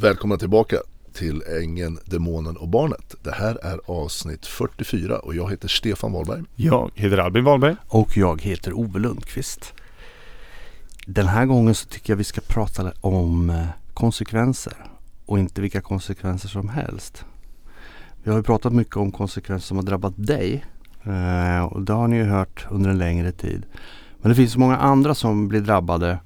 [0.00, 0.76] Välkomna tillbaka
[1.12, 3.14] till Ängeln, Demonen och Barnet.
[3.22, 6.42] Det här är avsnitt 44 och jag heter Stefan Wahlberg.
[6.56, 7.76] Jag heter Albin Wahlberg.
[7.88, 9.72] Och jag heter Ove Lundqvist.
[11.06, 14.72] Den här gången så tycker jag vi ska prata om eh, konsekvenser
[15.26, 17.24] och inte vilka konsekvenser som helst.
[18.22, 20.64] Vi har ju pratat mycket om konsekvenser som har drabbat dig
[21.02, 23.66] eh, och det har ni ju hört under en längre tid.
[24.20, 26.18] Men det finns många andra som blir drabbade.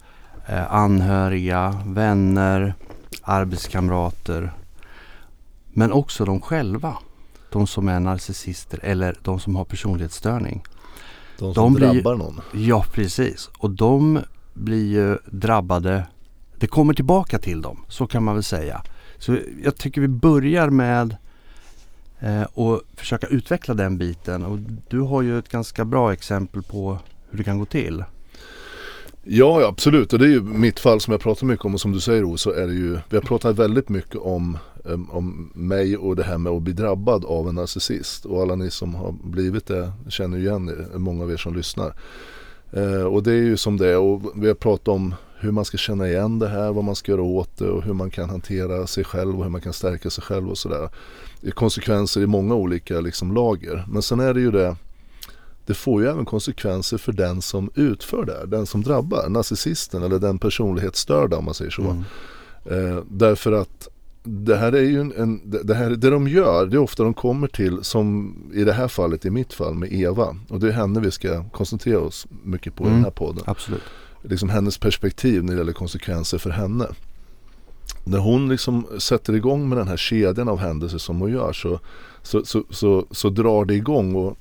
[0.46, 2.74] Eh, anhöriga, vänner,
[3.22, 4.52] arbetskamrater.
[5.72, 6.98] Men också de själva.
[7.52, 10.62] De som är narcissister eller de som har personlighetsstörning.
[11.38, 12.40] De som De blir- drabbar någon.
[12.52, 13.50] Ja, precis.
[13.58, 14.20] Och de
[14.54, 16.06] blir ju drabbade.
[16.58, 18.82] Det kommer tillbaka till dem, så kan man väl säga.
[19.18, 21.16] Så jag tycker vi börjar med
[22.20, 24.44] eh, att försöka utveckla den biten.
[24.44, 24.58] Och
[24.88, 26.98] du har ju ett ganska bra exempel på
[27.30, 28.04] hur det kan gå till.
[29.26, 30.12] Ja, ja, absolut.
[30.12, 32.24] Och det är ju mitt fall som jag pratar mycket om och som du säger
[32.24, 36.16] O, så är det ju, vi har pratat väldigt mycket om, eh, om mig och
[36.16, 38.24] det här med att bli drabbad av en narcissist.
[38.24, 41.54] Och alla ni som har blivit det känner ju igen er, många av er som
[41.54, 41.94] lyssnar.
[42.72, 45.64] Eh, och det är ju som det är och vi har pratat om hur man
[45.64, 48.30] ska känna igen det här, vad man ska göra åt det och hur man kan
[48.30, 50.88] hantera sig själv och hur man kan stärka sig själv och sådär.
[51.40, 53.84] Det är Konsekvenser i många olika liksom, lager.
[53.88, 54.76] Men sen är det ju det
[55.66, 60.02] det får ju även konsekvenser för den som utför det, här, den som drabbar, narcissisten
[60.02, 61.82] eller den personlighetsstörda om man säger så.
[61.82, 62.04] Mm.
[62.70, 63.88] Eh, därför att
[64.22, 67.14] det här är ju en, en det, här, det de gör, det är ofta de
[67.14, 70.36] kommer till som i det här fallet, i mitt fall med Eva.
[70.48, 72.96] Och det är henne vi ska koncentrera oss mycket på i Mm.
[72.96, 73.44] den här podden.
[73.46, 73.82] Absolut.
[74.22, 76.86] Liksom hennes perspektiv när det gäller konsekvenser för henne.
[78.04, 81.80] När hon liksom sätter igång med den här kedjan av händelser som hon gör så,
[82.22, 84.36] så, så, så, så drar det igång och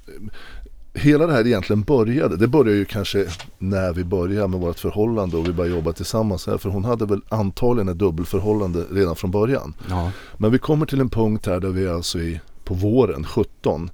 [0.93, 3.27] hela det här egentligen började, det började ju kanske
[3.57, 7.05] när vi började med vårt förhållande och vi började jobba tillsammans här för hon hade
[7.05, 9.73] väl antagligen ett dubbelförhållande redan från början.
[9.89, 10.11] Ja.
[10.37, 13.89] Men vi kommer till en punkt här där vi är alltså i, på våren 17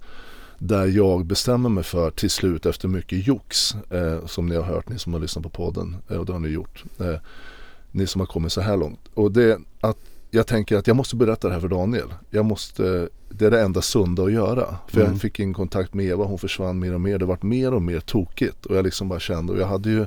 [0.57, 4.89] där jag bestämmer mig för till slut efter mycket jox eh, som ni har hört,
[4.89, 6.83] ni som har lyssnat på podden eh, och det har ni gjort.
[6.99, 7.15] Eh,
[7.91, 8.99] ni som har kommit så här långt.
[9.13, 9.97] Och det är att
[10.31, 12.13] jag tänker att jag måste berätta det här för Daniel.
[12.29, 14.65] Jag måste, det är det enda sunda att göra.
[14.87, 15.11] För Mm.
[15.11, 17.17] jag fick in kontakt med Eva, hon försvann mer och mer.
[17.17, 18.65] Det vart mer och mer tokigt.
[18.65, 20.05] Och jag liksom bara kände, och jag hade ju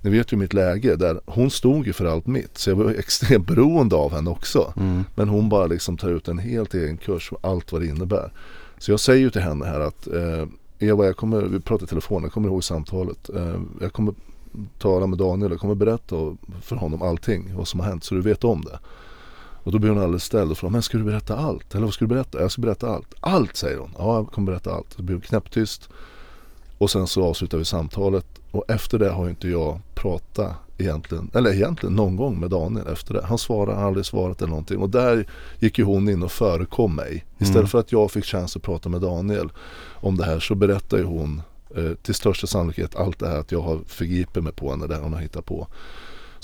[0.00, 2.58] ni vet ju mitt läge där hon stod ju för allt mitt.
[2.58, 4.72] Så jag var extremt beroende av henne också.
[4.76, 5.04] Mm.
[5.14, 8.32] Men hon bara liksom tar ut en helt egen kurs och allt vad det innebär.
[8.78, 10.46] Så jag säger ju till henne här att eh,
[10.78, 13.30] Eva, jag kommer, vi pratar i telefon, jag kommer ihåg samtalet.
[13.36, 14.14] Eh, jag kommer
[14.78, 18.20] tala med Daniel, jag kommer berätta för honom allting, vad som har hänt, så du
[18.20, 18.78] vet om det.
[19.64, 21.74] Och då blir hon alldeles ställd och frågar, men ska du berätta allt?
[21.74, 22.40] Eller vad ska du berätta?
[22.40, 23.14] Jag ska berätta allt.
[23.20, 23.90] Allt säger hon.
[23.98, 24.92] Ja, jag kommer berätta allt.
[24.96, 25.88] Så blir hon knäpptyst.
[26.78, 28.26] Och sen så avslutar vi samtalet.
[28.50, 33.14] Och efter det har inte jag pratat egentligen, eller egentligen någon gång med Daniel efter
[33.14, 33.24] det.
[33.24, 34.78] Han svarar, har aldrig svarat eller någonting.
[34.78, 35.26] Och där
[35.58, 37.24] gick ju hon in och förekom mig.
[37.38, 37.66] Istället Mm.
[37.68, 39.48] för att jag fick chans att prata med Daniel
[39.94, 41.42] om det här så berättar ju hon
[41.76, 44.96] eh, till största sannolikhet allt det här att jag har förgripit mig på henne, det
[44.96, 45.66] hon har hittat på.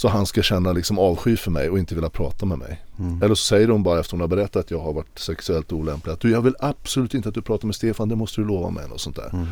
[0.00, 2.82] Så han ska känna liksom avsky för mig och inte vilja prata med mig.
[2.98, 3.22] Mm.
[3.22, 6.12] Eller så säger hon bara efter hon har berättat att jag har varit sexuellt olämplig
[6.12, 8.70] att du jag vill absolut inte att du pratar med Stefan, det måste du lova
[8.70, 8.84] mig.
[8.92, 9.30] Och sånt där.
[9.32, 9.46] Mm.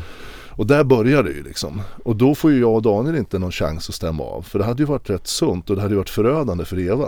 [0.49, 1.81] Och där börjar det ju liksom.
[2.03, 4.41] Och då får ju jag och Daniel inte någon chans att stämma av.
[4.41, 7.07] För det hade ju varit rätt sunt och det hade ju varit förödande för Eva.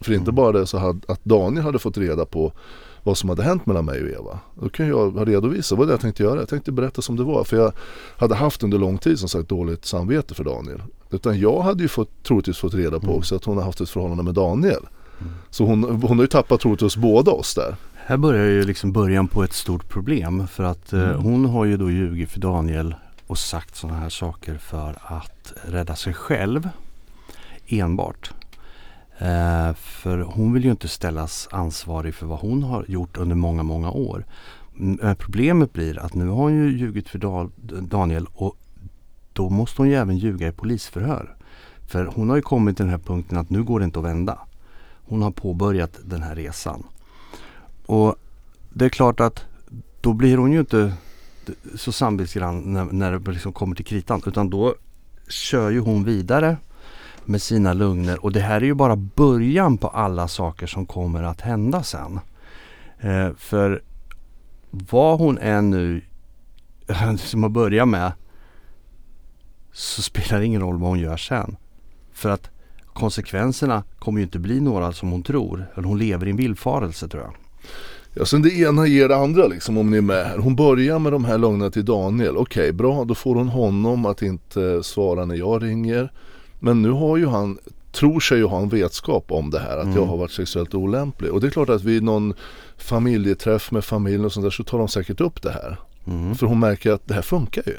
[0.00, 0.34] För inte Mm.
[0.34, 2.52] bara det så hade, att Daniel hade fått reda på
[3.02, 4.38] vad som hade hänt mellan mig och Eva.
[4.54, 6.38] Då kan jag ha redovisat vad det jag tänkte göra.
[6.40, 7.44] Jag tänkte berätta som det var.
[7.44, 7.72] För jag
[8.16, 10.82] hade haft under lång tid som sagt dåligt samvete för Daniel.
[11.10, 13.18] Utan jag hade ju fått, troligtvis fått reda på Mm.
[13.18, 14.82] också att hon har haft ett förhållande med Daniel.
[15.50, 17.76] Så hon, hon har ju tappat troligtvis båda oss där.
[17.94, 21.20] Här börjar ju liksom början på ett stort problem för att eh, Mm.
[21.22, 22.94] hon har ju då ljugit för Daniel
[23.26, 26.68] och sagt sådana här saker för att rädda sig själv
[27.66, 28.32] enbart.
[29.18, 33.62] Eh, för hon vill ju inte ställas ansvarig för vad hon har gjort under många,
[33.62, 34.24] många år.
[34.72, 37.48] Men problemet blir att nu har hon ju ljugit för
[37.80, 38.56] Daniel och
[39.32, 41.36] då måste hon ju även ljuga i polisförhör.
[41.86, 44.04] För hon har ju kommit till den här punkten att nu går det inte att
[44.04, 44.38] vända.
[45.04, 46.82] Hon har påbörjat den här resan.
[47.86, 48.16] Och
[48.72, 49.44] det är klart att
[50.00, 50.92] då blir hon ju inte
[51.74, 54.22] så samvetsgrann när, när det liksom kommer till kritan.
[54.26, 54.74] Utan då
[55.28, 56.56] kör ju hon vidare
[57.24, 58.24] med sina lugner.
[58.24, 62.20] Och det här är ju bara början på alla saker som kommer att hända sen.
[63.00, 63.82] Eh, för
[64.70, 66.02] vad hon är nu
[67.18, 68.12] som att börjat med
[69.72, 71.56] så spelar det ingen roll vad hon gör sen.
[72.12, 72.50] För att
[72.92, 75.66] konsekvenserna kommer ju inte bli några som hon tror.
[75.74, 77.34] Eller hon lever i en villfarelse tror jag.
[78.14, 80.38] Ja, sen det ena ger det andra liksom om ni är med här.
[80.38, 82.36] Hon börjar med de här lögnerna till Daniel.
[82.36, 86.12] Okej, bra, då får hon honom att inte eh, svara när jag ringer.
[86.64, 87.58] Men nu har ju han
[87.92, 89.96] tror sig ju ha en vetskap om det här att Mm.
[89.96, 91.32] jag har varit sexuellt olämplig.
[91.32, 92.34] Och det är klart att vid någon
[92.78, 95.76] familjeträff med familjen och sånt där så tar de säkert upp det här.
[96.06, 96.34] Mm.
[96.34, 97.76] För hon märker att det här funkar ju.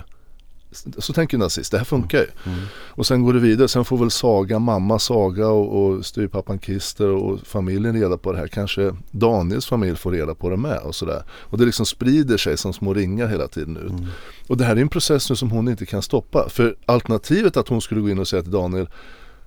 [0.98, 2.52] Så tänker nazist, det här funkar ju.
[2.52, 2.66] Mm.
[2.90, 7.08] Och sen går det vidare, sen får väl Saga, mamma Saga och, och styrpappan Christer
[7.08, 8.48] och familjen reda på det här.
[8.48, 11.24] Kanske Daniels familj får reda på det med och sådär.
[11.32, 13.92] Och det liksom sprider sig som små ringar hela tiden ut.
[13.92, 14.06] Mm.
[14.48, 16.50] Och det här är en process nu som hon inte kan stoppa.
[16.50, 18.90] För alternativet att hon skulle gå in och säga till Daniel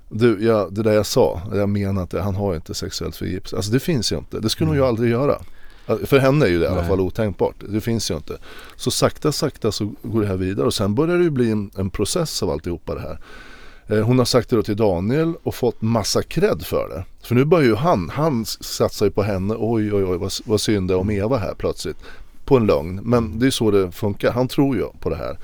[0.08, 3.56] Du, ja, det där jag sa, jag menar inte, han har inte sexuellt förgripelse.
[3.56, 5.38] Alltså det finns ju inte, det skulle hon ju aldrig göra.
[5.86, 7.54] För henne är ju det i alla fall otänkbart.
[7.68, 8.38] Det finns ju inte.
[8.76, 11.70] Så sakta sakta så går det här vidare och sen börjar det ju bli en,
[11.76, 13.18] en process av alltihopa det här.
[13.86, 17.04] Eh, Hon har sagt det då till Daniel och fått massa cred för det.
[17.26, 20.60] För nu börjar ju han, han satsar ju på henne, oj oj oj vad, vad
[20.60, 21.96] synd det om Eva här plötsligt.
[22.44, 24.32] På en lögn, men det är så det funkar.
[24.32, 25.38] Han tror ju på det här.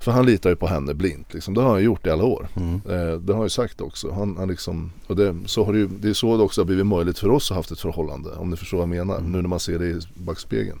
[0.00, 1.54] För han litar ju på henne blint liksom.
[1.54, 2.48] Det har han gjort i alla år.
[2.56, 2.74] Mm.
[2.74, 4.10] Eh, det har han ju sagt också.
[4.12, 6.66] Han, han liksom, och det, så har det, ju, det är så det också har
[6.66, 8.30] blivit möjligt för oss att ha haft ett förhållande.
[8.30, 9.18] Om ni förstår vad jag menar.
[9.18, 9.32] Mm.
[9.32, 10.78] Nu när man ser det i backspegeln.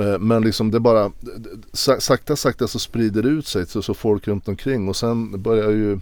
[0.00, 1.10] Eh, Men liksom det bara
[1.72, 5.42] sa- sakta sakta så sprider det ut sig så, så folk runt omkring och sen
[5.42, 5.98] börjar ju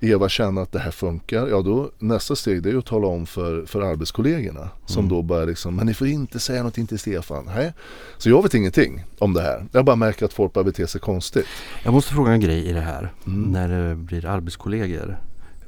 [0.00, 1.46] Eva känna att det här funkar.
[1.48, 4.70] Ja då nästa steg det är att tala om för, för arbetskollegorna.
[4.86, 5.08] Som Mm.
[5.08, 7.50] då börjar liksom, men ni får inte säga någonting till Stefan.
[7.54, 7.72] Nej.
[8.18, 9.66] Så jag vet ingenting om det här.
[9.72, 11.46] Jag bara märker att folk börjar bete sig konstigt.
[11.84, 13.12] Jag måste fråga en grej i det här.
[13.26, 13.42] Mm.
[13.52, 15.18] När det blir arbetskollegor.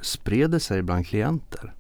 [0.01, 1.73] Spred det sig bland klienter?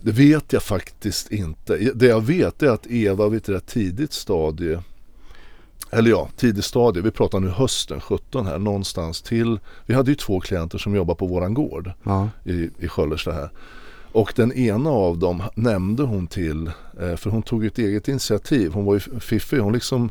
[0.00, 1.76] Det vet jag faktiskt inte.
[1.94, 4.82] Det jag vet är att Eva vid ett rätt tidigt stadie
[5.94, 7.02] eller ja, tidigt stadie.
[7.02, 9.58] Vi pratar nu hösten 17 här någonstans till.
[9.86, 12.28] Vi hade ju två klienter som jobbar på våran gård Ja.
[12.44, 13.50] i, i Sköllersta här.
[14.12, 16.66] Och den ena av dem nämnde hon till,
[17.00, 18.72] eh, för hon tog ett eget initiativ.
[18.72, 19.58] Hon var ju fiffig.
[19.58, 20.10] Hon liksom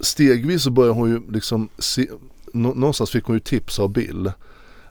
[0.00, 2.06] stegvis så började hon ju liksom se,
[2.52, 4.32] nå, någonstans fick hon ju tips av Bill.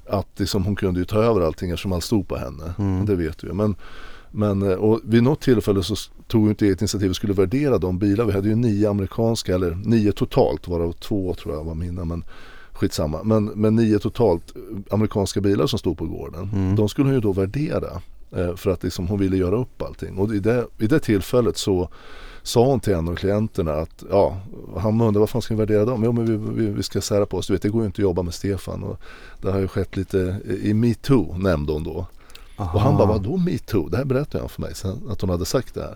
[0.10, 2.74] Att liksom hon kunde ju ta över allting eftersom allt stod på henne.
[2.80, 3.06] Mm.
[3.06, 3.54] Det vet vi.
[3.54, 3.76] Men,
[4.32, 5.96] men eh, och vid något tillfälle så
[6.28, 8.26] tog hon ett initiativ och skulle värdera de bilar.
[8.26, 12.06] Vi hade ju nio amerikanska, eller nio totalt varav två tror jag var mina.
[12.06, 12.24] Men
[12.72, 13.24] skitsamma.
[13.24, 14.62] Men, men nio totalt eh,
[14.94, 16.50] amerikanska bilar som stod på gården.
[16.54, 16.76] Mm.
[16.76, 18.02] De skulle hon ju då värdera.
[18.36, 20.18] eh, För att liksom hon ville göra upp allting.
[20.18, 21.90] Och i det, i det tillfället så
[22.44, 24.38] sa hon till en av klienterna att ja,
[24.78, 26.04] han undrade vad fan ska vi värdera dem?
[26.04, 27.48] Jo men vi, vi, vi ska sära på oss.
[27.48, 28.84] Du vet det går ju inte att jobba med Stefan.
[28.84, 29.00] Och
[29.42, 32.06] det har ju skett lite i metoo nämnde hon då.
[32.58, 32.74] Aha.
[32.74, 33.90] Och han bara vadå metoo?
[33.90, 35.96] Det här berättade han för mig sen att hon hade sagt det här.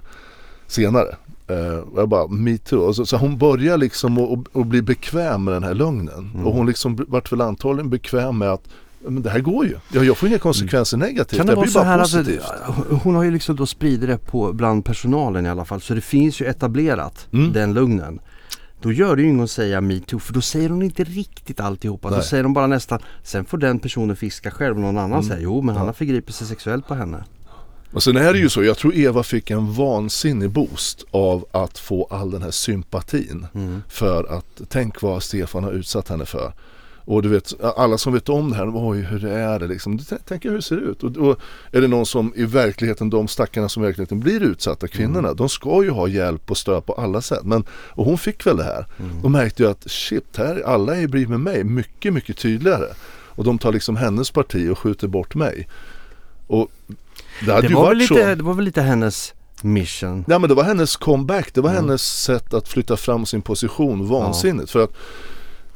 [0.67, 1.15] Senare.
[1.47, 2.93] Eh, och jag bara metoo.
[2.93, 4.17] Så, så hon börjar liksom
[4.53, 6.31] att- bli bekväm med den här lögnen.
[6.33, 6.47] Mm.
[6.47, 8.63] Och hon liksom vart väl antagligen bekväm med att
[9.07, 9.75] men det här går ju.
[9.93, 11.37] Jag, jag får inga konsekvenser negativt.
[11.37, 12.43] Kan det det vara blir så bara här positivt.
[13.03, 16.01] hon har ju liksom då spridit det på, bland personalen i alla fall så det
[16.01, 17.53] finns ju etablerat Mm.
[17.53, 18.19] den lugnen.
[18.81, 22.09] Då gör det ju inget att säga metoo för då säger hon inte riktigt alltihopa.
[22.09, 22.25] Då Nej.
[22.25, 25.23] säger de bara nästan, sen får den personen fiska själv och någon annan Mm.
[25.23, 25.89] säger jo men han Ja.
[25.89, 27.23] har förgripit sig sexuellt på henne.
[27.93, 31.77] Och sen är det ju så, jag tror Eva fick en vansinnig boost av att
[31.77, 33.47] få all den här sympatin.
[33.53, 33.83] Mm.
[33.89, 36.53] För att tänk vad Stefan har utsatt henne för.
[37.05, 39.99] Och du vet, alla som vet om det här, oj hur är det liksom.
[40.27, 41.03] Tänk hur det ser ut.
[41.03, 41.39] Och, och
[41.71, 45.49] är det någon som i verkligheten, de stackarna som i verkligheten blir utsatta, kvinnorna, de
[45.49, 47.43] ska ju ha hjälp och stöd på alla sätt.
[47.43, 48.85] Men, och hon fick väl det här.
[48.99, 49.21] Mm.
[49.21, 52.87] De märkte ju att shit, här, alla är bredvid med mig mycket, mycket tydligare.
[53.35, 55.67] Och de tar liksom hennes parti och skjuter bort mig.
[56.47, 56.71] Och
[57.45, 58.13] det hade Det ju var, varit väl så.
[58.13, 60.25] lite, det var väl lite hennes mission.
[60.27, 61.83] Ja men det var hennes comeback, det var Mm.
[61.83, 64.71] hennes sätt att flytta fram sin position vansinnigt.
[64.71, 64.91] För att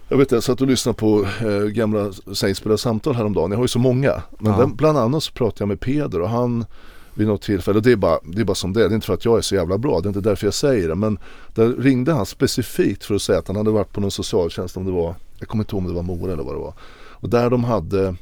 [0.10, 3.68] jag vet jag satt och lyssnade på eh, gamla sägspelare samtal häromdagen, jag har ju
[3.68, 4.24] så många.
[4.40, 4.58] Men Ja.
[4.60, 6.66] den, bland annat så pratade jag med Peder och han
[7.14, 8.96] vid något tillfälle, och det är, bara, det är bara som det är, det är
[8.96, 10.96] inte för att jag är så jävla bra, det är inte därför jag säger det.
[10.96, 11.18] Men
[11.54, 14.86] där ringde han specifikt för att säga att han hade varit på någon socialtjänst, om
[14.86, 16.74] det var, jag kommer inte ihåg om det var Mora eller vad det var.
[17.10, 18.16] Och där de hade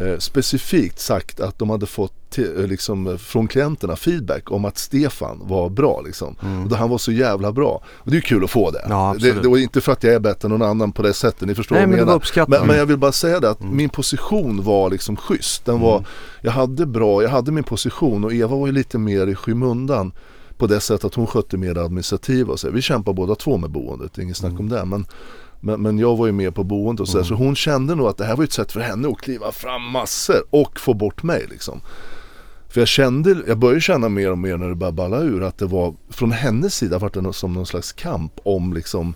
[0.00, 4.78] eh, specifikt sagt att de hade fått eh, liksom, eh, från klienterna feedback om att
[4.78, 6.36] Stefan var bra liksom.
[6.42, 6.62] Mm.
[6.62, 7.82] Och då han var så jävla bra.
[7.86, 8.86] Och det är kul att få det.
[8.88, 11.12] Ja, det, det var inte för att jag är bättre än någon annan på det
[11.14, 12.46] sättet, ni förstår Nej vad men jag menar.
[12.48, 13.76] Men, men jag vill bara säga det att Mm.
[13.76, 15.64] min position var liksom schysst.
[15.64, 16.08] Den var, Mm.
[16.40, 20.12] Jag hade bra, jag hade min position och Eva var ju lite mer i skymundan
[20.56, 22.70] på det sättet att hon skötte mer administrativa och så.
[22.70, 24.84] Vi kämpar båda två med boendet, inget snack om det.
[24.84, 25.06] Men,
[25.64, 27.26] men, men jag var ju med på boendet och så, Mm.
[27.28, 29.82] så hon kände nog att det här var ett sätt för henne att kliva fram
[29.82, 31.80] massor och få bort mig liksom.
[32.68, 35.58] För jag kände, jag började känna mer och mer när det började balla ur att
[35.58, 39.14] det var från hennes sida var det som någon slags kamp om liksom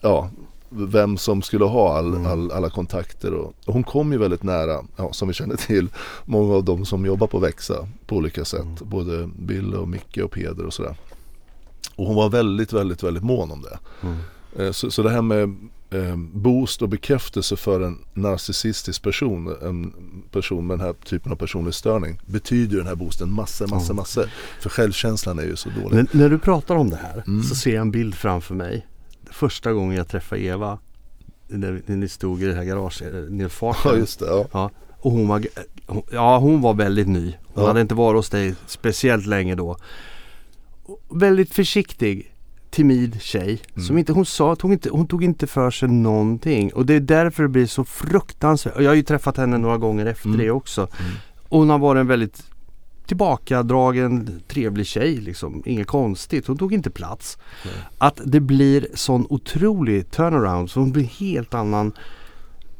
[0.00, 0.30] ja,
[0.68, 2.26] vem som skulle ha all, Mm.
[2.26, 5.88] all, alla kontakter och, och hon kom ju väldigt nära, ja, som vi känner till,
[6.24, 8.60] många av dem som jobbar på Växa på olika sätt.
[8.60, 8.76] Mm.
[8.82, 10.96] Både Bill och Micke och Peder och sådär.
[11.96, 13.78] Och hon var väldigt, väldigt, väldigt mån om det.
[14.02, 14.16] Mm.
[14.58, 15.42] Eh, Så, så det här med
[15.90, 19.94] eh, boost och bekräftelse för en narcissistisk person, en
[20.30, 24.26] person med den här typen av personlighetsstörning, betyder ju den här boosten massor, massor, massor.
[24.60, 25.92] För självkänslan är ju så dålig.
[25.96, 27.42] När, när du pratar om det här Mm.
[27.42, 28.86] så ser jag en bild framför mig.
[29.30, 30.78] Första gången jag träffade Eva
[31.48, 33.72] när, när ni stod i det här garaget, eh.
[33.84, 34.46] Ja just det, ja.
[34.52, 35.42] Ja, och hon var,
[36.12, 37.34] ja, hon var väldigt ny.
[37.54, 37.68] Hon Ja.
[37.68, 39.76] hade inte varit hos dig speciellt länge då.
[41.10, 42.31] Väldigt försiktig,
[42.72, 43.60] timid tjej.
[43.74, 43.86] Mm.
[43.86, 46.72] Som inte, hon, sa, tog inte, hon tog inte för sig någonting.
[46.72, 48.76] Och det är därför det blir så fruktansvärt.
[48.76, 50.38] Och Jag har ju träffat henne några gånger efter Mm.
[50.40, 50.80] det också.
[50.80, 51.12] Mm.
[51.48, 52.42] Och hon har varit en väldigt
[53.06, 55.62] tillbakadragen, trevlig tjej liksom.
[55.66, 56.46] Inget konstigt.
[56.46, 57.38] Hon tog inte plats.
[57.64, 57.74] Nej.
[57.98, 60.70] Att det blir sån otrolig turnaround.
[60.70, 61.92] Så hon blir helt annan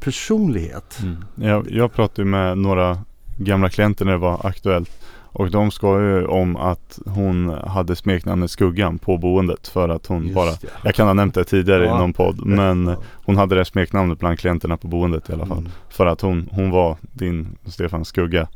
[0.01, 0.99] personlighet.
[1.03, 1.25] Mm.
[1.35, 2.99] Jag, jag pratade med några
[3.39, 4.91] gamla klienter när det var aktuellt
[5.33, 10.23] och de skojade ju om att hon hade smeknamnet Skuggan på boendet för att hon
[10.23, 10.59] Just bara det.
[10.85, 11.97] Jag kan ha nämnt det tidigare Ja.
[11.97, 12.97] i någon podd men Ja.
[13.25, 15.59] hon hade det smeknamnet bland klienterna på boendet i alla fall.
[15.59, 15.71] Mm.
[15.89, 18.49] För att hon, hon var din Stefan skugga.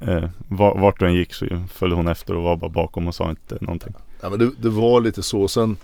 [0.00, 3.14] Eh, var- vart du än gick så följde hon efter och var bara bakom och
[3.14, 3.94] sa inte någonting.
[4.20, 5.48] Ja men det, det var lite så.
[5.48, 5.76] Sen,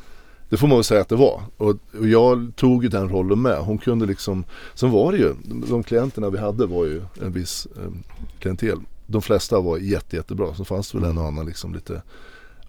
[0.49, 1.41] det får man väl säga att det var.
[1.57, 1.69] Och,
[1.99, 3.59] och jag tog ju den rollen med.
[3.59, 4.45] Hon kunde liksom,
[4.75, 7.93] sen var det ju, de, de klienterna vi hade var ju en viss eh,
[8.41, 8.79] klientel.
[9.11, 10.55] De flesta var jätte, jättebra.
[10.55, 12.03] Så fanns det väl en och annan liksom lite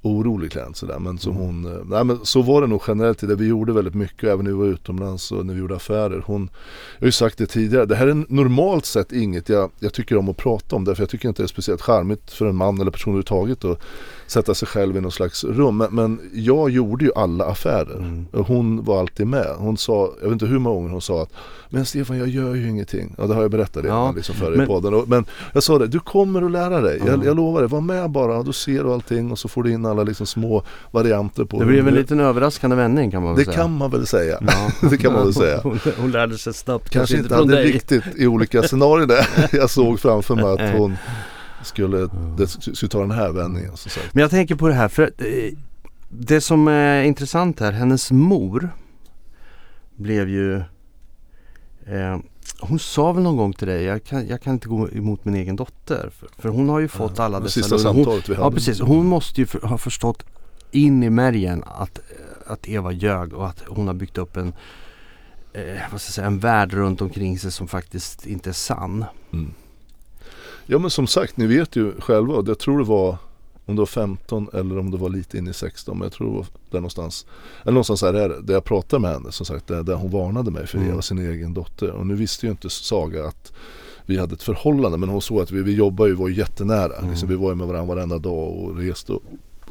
[0.02, 1.00] orolig klient sådär.
[1.00, 3.36] Men som hon, eh, nej men så var det nog generellt i det.
[3.36, 6.24] Vi gjorde väldigt mycket även när vi var utomlands och när vi gjorde affärer.
[6.26, 6.50] Hon,
[6.98, 10.18] jag har ju sagt det tidigare, det här är normalt sett inget jag, jag tycker
[10.18, 10.86] om att prata om.
[10.86, 13.82] Därför jag tycker inte det är speciellt charmigt för en man eller person överhuvudtaget att
[14.30, 15.78] sätta sig själv i någon slags rum.
[15.78, 17.98] Men, men jag gjorde ju alla affärer.
[17.98, 18.26] Mm.
[18.32, 19.48] Och hon var alltid med.
[19.58, 21.30] Hon sa, jag vet inte hur många gånger hon sa att
[21.70, 23.16] Men Stefan jag gör ju ingenting.
[23.18, 24.94] Ja det har jag berättat det Ja, liksom förr i men- podden.
[24.94, 27.02] Och, men jag sa det, du kommer att lära dig.
[27.06, 27.12] Ja.
[27.12, 28.44] Jag, jag lovar dig, var med bara.
[28.44, 31.66] Då ser du allting och så får du in alla liksom små varianter på Det
[31.66, 33.58] blev en liten överraskande vändning kan man väl Det säga.
[33.64, 34.38] kan man väl säga.
[34.42, 34.70] Ja.
[34.90, 35.60] Det kan man väl säga.
[35.64, 36.90] Hon, hon lärde sig snabbt.
[36.90, 37.72] Kanske inte från hade dig.
[37.72, 39.28] riktigt i olika scenarier där.
[39.58, 40.98] Jag såg framför mig att hon
[41.64, 43.78] skulle, det skulle ta den här vändningen.
[43.78, 44.14] Så sagt.
[44.14, 45.54] Men jag tänker på det här för eh,
[46.10, 48.70] det som är intressant här, hennes mor
[49.96, 50.56] blev ju
[51.86, 52.18] eh,
[52.62, 55.36] Hon sa väl någon gång till dig, jag kan, jag kan inte gå emot min
[55.36, 56.10] egen dotter.
[56.20, 58.48] För, för hon har ju fått alla Det dessa sista hon, samtalet vi hade.
[58.48, 60.26] Ja precis, hon måste ju för, ha förstått
[60.72, 62.00] in i märgen att,
[62.48, 64.54] att Eva ljög och att hon har byggt upp en
[65.54, 69.06] eh, vad ska jag säga, en värld runt omkring sig som faktiskt inte är sann.
[69.34, 69.54] Mm.
[70.72, 72.44] Ja men som sagt, ni vet ju själva.
[72.48, 73.18] Jag tror det var
[73.66, 75.98] om det var 15 eller om det var lite in i 16.
[75.98, 77.26] Men jag tror det var där någonstans.
[77.62, 78.42] Eller någonstans här är det.
[78.42, 79.68] Där jag pratade med henne som sagt.
[79.68, 80.90] Där, där hon varnade mig för Mm.
[80.90, 81.92] Eva, sin egen dotter.
[81.92, 83.54] Och nu visste ju inte Saga att
[84.06, 84.98] vi hade ett förhållande.
[84.98, 86.98] Men hon såg att vi, vi jobbar ju, var jättenära.
[86.98, 87.10] Mm.
[87.10, 89.24] Liksom, vi var ju med varandra varenda dag och reste och,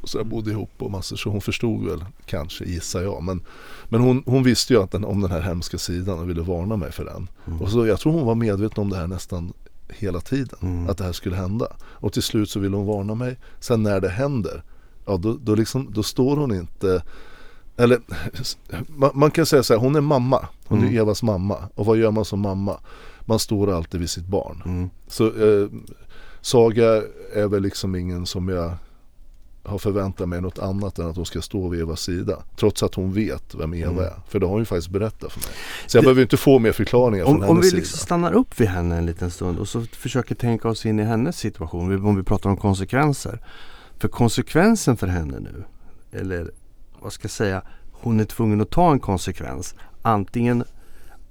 [0.02, 1.16] och så bodde ihop och massor.
[1.16, 3.22] Så hon förstod väl kanske gissar jag.
[3.22, 3.44] Men,
[3.88, 6.76] men hon, hon visste ju att den, om den här hemska sidan och ville varna
[6.76, 7.28] mig för den.
[7.46, 7.60] Mm.
[7.60, 9.52] Och så jag tror hon var medveten om det här nästan
[9.88, 10.58] hela tiden.
[10.62, 10.88] Mm.
[10.90, 11.66] Att det här skulle hända.
[11.80, 13.36] Och till slut så ville hon varna mig.
[13.60, 14.62] Sen när det händer,
[15.06, 17.02] ja då, då, liksom, då står hon inte
[17.76, 18.00] eller
[18.88, 20.48] man, man kan säga så här, hon är mamma.
[20.66, 20.94] Hon Mm.
[20.94, 21.68] är Evas mamma.
[21.74, 22.80] Och vad gör man som mamma?
[23.20, 24.62] Man står alltid vid sitt barn.
[24.66, 24.90] Mm.
[25.08, 25.68] Så eh,
[26.40, 27.02] Saga
[27.34, 28.72] är väl liksom ingen som jag
[29.64, 32.42] har förväntat mig något annat än att hon ska stå vid Evas sida.
[32.56, 34.04] Trots att hon vet vem Eva Mm.
[34.04, 34.12] är.
[34.28, 35.56] För det har hon ju faktiskt berättat för mig.
[35.86, 37.76] Så jag Det- behöver inte få mer förklaringar från Om, hennes om vi sida.
[37.76, 41.02] liksom stannar upp vid henne en liten stund och så försöker tänka oss in i
[41.02, 42.06] hennes situation.
[42.06, 43.40] Om vi pratar om konsekvenser.
[43.98, 45.64] För konsekvensen för henne nu,
[46.18, 46.50] eller
[47.00, 47.62] vad ska jag säga,
[47.92, 49.74] hon är tvungen att ta en konsekvens.
[50.02, 50.64] Antingen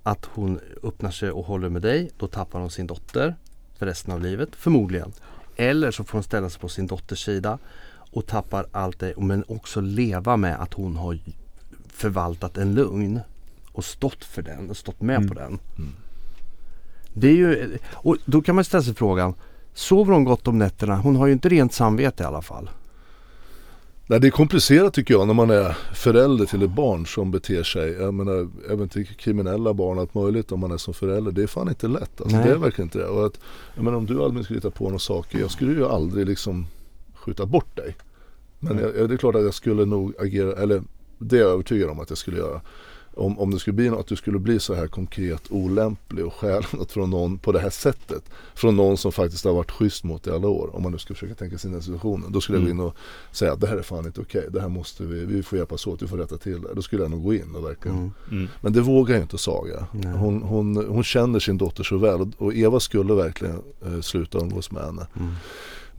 [0.04, 3.36] att hon öppnar sig och håller med dig, då tappar hon sin dotter
[3.80, 5.12] för resten av livet, förmodligen.
[5.56, 7.58] Eller så får hon ställa sig på sin dotters sida
[8.12, 11.20] och tappar allt det, men också leva med att hon har
[11.94, 13.20] förvaltat en lugn
[13.72, 15.28] och stått för den och stått med Mm.
[15.28, 15.60] på den.
[15.78, 15.92] Mm.
[17.14, 19.34] Det är ju, och då kan man ställa sig frågan
[19.74, 20.98] Sover hon gott om nätterna?
[20.98, 22.70] Hon har ju inte rent samvete i alla fall.
[24.08, 27.64] Nej, det är komplicerat tycker jag när man är förälder till ett barn som beter
[27.64, 27.92] sig.
[27.92, 31.32] Jag menar även till kriminella barn, allt möjligt om man är som förälder.
[31.32, 32.22] Det är fan inte lätt.
[32.22, 33.08] Alltså, det är verkligen inte det.
[33.08, 33.40] Och att,
[33.76, 35.40] jag menar om du aldrig skulle hitta på några saker.
[35.40, 36.68] Jag skulle ju aldrig liksom
[37.28, 37.96] skjuta bort dig.
[38.60, 38.86] Men Nej.
[38.98, 40.84] jag, det är klart att jag skulle nog agera, eller
[41.18, 42.62] det är jag övertygad om att jag skulle göra.
[43.14, 46.34] Om, om det skulle bli något, att du skulle bli så här konkret olämplig och
[46.34, 48.24] stjäla något från någon på det här sättet.
[48.56, 50.76] Från någon som faktiskt har varit schysst mot dig i alla år.
[50.76, 52.32] Om man nu ska försöka tänka sig den situationen.
[52.32, 52.96] Då skulle jag gå in och
[53.32, 54.48] säga att det här är fan inte okej.
[54.50, 56.74] Det här måste vi, vi får hjälpas åt, vi får rätta till det.
[56.74, 57.98] Då skulle jag nog gå in och verkligen.
[57.98, 58.12] Mm.
[58.32, 58.48] Mm.
[58.62, 59.88] Men det vågar ju inte Saga.
[59.92, 64.38] Hon, hon, hon känner sin dotter så väl och, och Eva skulle verkligen eh, sluta
[64.38, 65.08] umgås med henne.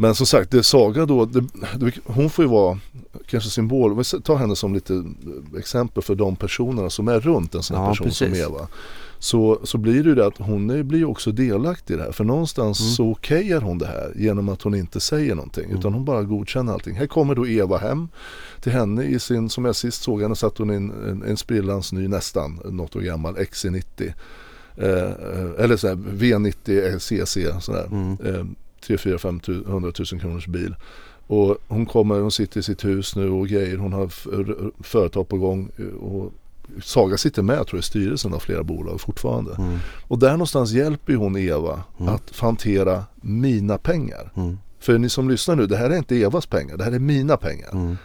[0.01, 1.45] Men som sagt, det Saga då, det,
[1.77, 2.79] det, hon får ju vara
[3.27, 3.97] kanske symbol.
[3.97, 7.77] Vi tar henne som lite eh, exempel för de personerna som är runt en sån
[7.77, 8.45] här Ja, person som precis.
[8.47, 8.69] Eva.
[9.19, 12.13] Så, så blir det ju det att hon är, blir också delaktig i det här.
[12.13, 12.91] För någonstans Mm.
[12.93, 15.65] så okejar hon det här genom att hon inte säger någonting.
[15.65, 15.79] Mm.
[15.79, 16.95] Utan hon bara godkänner allting.
[16.95, 18.09] Här kommer då Eva hem
[18.61, 21.37] till henne i sin, som jag sist såg henne satt hon i en, en, en
[21.37, 24.13] sprillans ny nästan, något år gammal, XC90.
[24.77, 27.87] Eh, eh, eller så här V90 CC sådär.
[27.91, 28.17] Mm.
[28.25, 28.45] Eh,
[28.87, 30.75] 3 4 5 000 kronors bil.
[31.27, 33.77] Och hon kommer, hon sitter i sitt hus nu och grejer.
[33.77, 34.09] Hon har
[34.83, 35.69] företag på gång.
[35.79, 36.33] eh, Och
[36.83, 39.55] Saga sitter med tror jag i styrelsen av flera bolag fortfarande.
[39.55, 39.79] Mm.
[40.09, 42.15] Och där någonstans hjälper hon Eva Mm.
[42.15, 44.31] att hantera mina pengar.
[44.37, 44.59] Mm.
[44.81, 47.37] För ni som lyssnar nu, det här är inte Evas pengar, det här är mina
[47.37, 47.71] pengar.
[47.73, 47.97] Mm.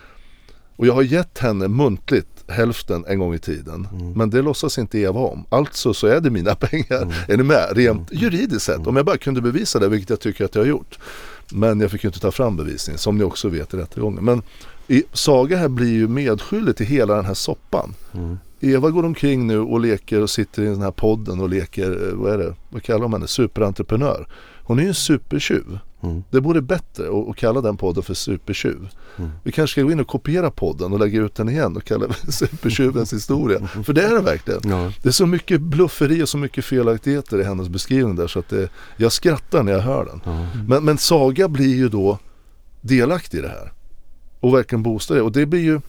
[0.75, 3.87] Och jag har gett henne muntligt hälften en gång i tiden.
[3.93, 4.13] Mm.
[4.13, 5.45] Men det låtsas inte Eva om.
[5.49, 7.01] Alltså så är det mina pengar.
[7.01, 7.13] Mm.
[7.27, 7.67] Är ni med?
[7.71, 8.87] Rent juridiskt sett.
[8.87, 10.99] Om jag bara kunde bevisa det, vilket jag tycker att jag har gjort.
[11.51, 14.25] Men jag fick ju inte ta fram bevisning, som ni också vet i rättegången.
[14.25, 14.41] Men
[14.87, 17.93] i, Saga här blir ju medskyldig till hela den här soppan.
[18.13, 18.37] Mm.
[18.59, 22.15] Eva går omkring nu och leker och sitter i den här podden och leker, eh,
[22.15, 24.27] vad är det, vad kallar de henne, superentreprenör.
[24.61, 25.79] Hon är ju en supertjuv.
[26.03, 26.23] Mm.
[26.29, 28.89] Det vore bättre att, att kalla den podden för supertjuv.
[29.17, 29.31] Mm.
[29.43, 32.07] Vi kanske ska gå in och kopiera podden och lägga ut den igen och kalla
[32.07, 33.67] den supertjuvens historia.
[33.67, 34.61] För det är det verkligen.
[34.63, 34.91] Ja.
[35.01, 38.49] Det är så mycket blufferi och så mycket felaktigheter i hennes beskrivning där så att
[38.49, 40.21] det, jag skrattar när jag hör den.
[40.25, 40.47] Ja.
[40.67, 42.19] Men, men Saga blir ju då
[42.81, 43.71] delaktig i det här.
[44.39, 45.21] Och verkligen boostar det.
[45.21, 45.81] Och det blir ju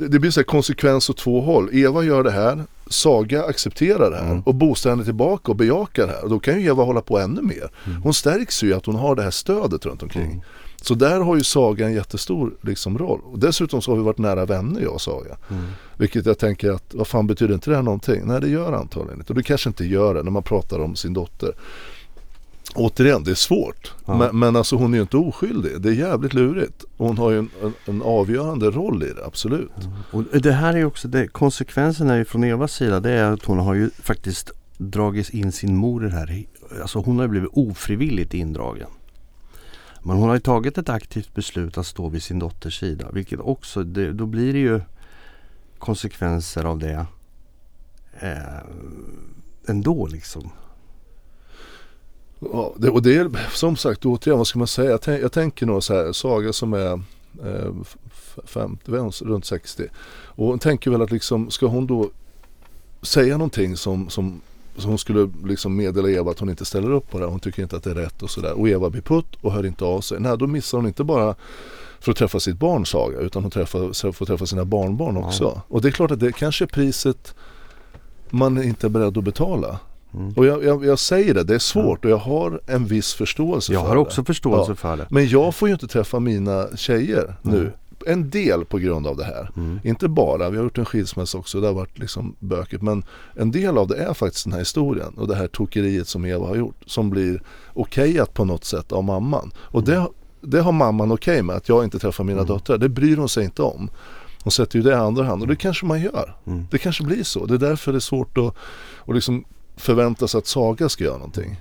[0.00, 1.68] det, det blir så här konsekvens åt två håll.
[1.72, 4.42] Eva gör det här, Saga accepterar det här Mm.
[4.42, 6.24] och boostar henne tillbaka och bejakar det här.
[6.24, 7.70] Och då kan ju Eva hålla på ännu mer.
[8.02, 10.30] Hon stärks ju i att hon har det här stödet runt omkring.
[10.30, 10.40] Mm.
[10.82, 13.20] Så där har ju Saga en jättestor liksom, roll.
[13.24, 15.36] Och dessutom så har vi varit nära vänner jag och Saga.
[15.50, 15.64] Mm.
[15.96, 18.22] Vilket jag tänker att, vad fan betyder inte det här någonting?
[18.24, 19.32] Nej det gör antagligen inte.
[19.32, 21.52] Och det kanske inte gör det när man pratar om sin dotter.
[22.74, 23.94] Återigen, det är svårt.
[24.06, 24.18] Ja.
[24.18, 25.80] Men, men alltså hon är ju inte oskyldig.
[25.80, 26.84] Det är jävligt lurigt.
[26.96, 29.70] Hon har ju en, en, en avgörande roll i det, absolut.
[30.10, 33.44] Och det här är också, det, konsekvensen är ju från Evas sida det är att
[33.44, 36.44] hon har ju faktiskt dragit in sin mor i det här.
[36.82, 38.88] Alltså hon har ju blivit ofrivilligt indragen.
[40.02, 43.10] Men hon har ju tagit ett aktivt beslut att stå vid sin dotters sida.
[43.12, 44.80] Vilket också, det, då blir det ju
[45.78, 47.06] konsekvenser av det
[48.20, 48.60] eh,
[49.68, 50.50] ändå liksom.
[52.52, 54.90] Ja, det, och det är som sagt återigen, vad ska man säga?
[54.90, 56.92] Jag, tänk, jag tänker nog så här, Saga som är
[57.44, 59.82] eh, f- f- 50, väl, runt 60.
[60.24, 62.10] Och hon tänker väl att liksom, ska hon då
[63.02, 64.40] säga någonting som, som,
[64.76, 67.26] som hon skulle liksom meddela Eva att hon inte ställer upp på det.
[67.26, 68.52] Hon tycker inte att det är rätt och sådär.
[68.52, 70.20] Och Eva blir putt och hör inte av sig.
[70.20, 71.34] Nej, då missar hon inte bara
[72.00, 75.62] för att träffa sitt barn Saga utan hon träffar, får träffa sina barnbarn också.
[75.68, 77.34] Och det är klart att det kanske är priset
[78.30, 79.78] man inte är beredd att betala.
[80.14, 80.32] Mm.
[80.36, 83.72] Och jag, jag, jag säger det, det är svårt och jag har en viss förståelse
[83.72, 84.00] Jag för har det.
[84.00, 84.76] också förståelse Ja.
[84.76, 85.06] för det.
[85.10, 87.58] Men jag får ju inte träffa mina tjejer nu.
[87.60, 87.72] Mm.
[88.06, 89.50] En del på grund av det här.
[89.56, 89.80] Mm.
[89.84, 92.82] Inte bara, vi har gjort en skilsmässa också, det har varit liksom bökigt.
[92.82, 96.24] Men en del av det är faktiskt den här historien och det här tokeriet som
[96.24, 96.76] Eva har gjort.
[96.86, 97.42] Som blir
[97.74, 99.50] okejat på något sätt av mamman.
[99.58, 100.06] Och det,
[100.40, 102.52] det har mamman okej med, att jag inte träffar mina Mm.
[102.54, 102.78] döttrar.
[102.78, 103.90] Det bryr hon sig inte om.
[104.44, 106.36] Hon sätter ju det i andra hand och det kanske man gör.
[106.46, 106.66] Mm.
[106.70, 107.46] Det kanske blir så.
[107.46, 108.54] Det är därför det är svårt att,
[109.08, 109.44] att liksom
[109.80, 111.60] förvänta sig att Saga ska göra någonting.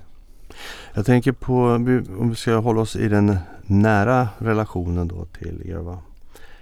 [0.94, 1.56] Jag tänker på,
[2.20, 5.98] om vi ska hålla oss i den nära relationen då till Eva.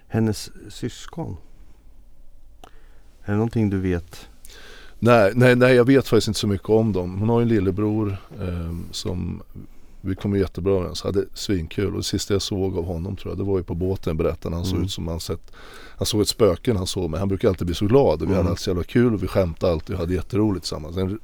[0.08, 1.38] Hennes syskon.
[3.24, 4.30] Är det någonting du vet?
[5.00, 7.18] Nej, nej, nej, jag vet faktiskt inte så mycket om dem.
[7.20, 9.42] Hon har ju en lillebror eh, som
[10.02, 11.02] vi kommer jättebra överens.
[11.04, 13.76] Hade svinkul och det sista jag såg av honom tror jag det var ju på
[13.76, 14.66] båten berättade han.
[14.66, 14.86] såg Mm.
[14.86, 15.52] ut som han sett
[15.98, 17.20] Han såg ett spöke när han såg mig.
[17.20, 18.38] Han brukar alltid bli så glad och vi Mm.
[18.38, 20.98] hade alltid så jävla kul och vi skämtade alltid och hade jätteroligt tillsammans.
[20.98, 21.20] En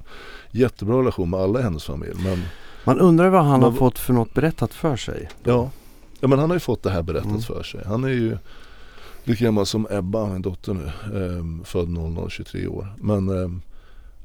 [0.52, 2.14] jättebra relation med alla i hennes familj.
[2.24, 2.44] Men
[2.86, 5.30] Man undrar vad han har Men- fått för något berättat för sig.
[5.44, 5.70] ja,
[6.20, 7.42] ja men han har ju fått det här berättat Mm.
[7.42, 7.82] för sig.
[7.86, 8.38] Han är ju
[9.24, 10.86] lika gammal som Ebba, min dotter nu.
[10.86, 12.88] Eh, född 00, 23 år.
[13.02, 13.50] Men eh,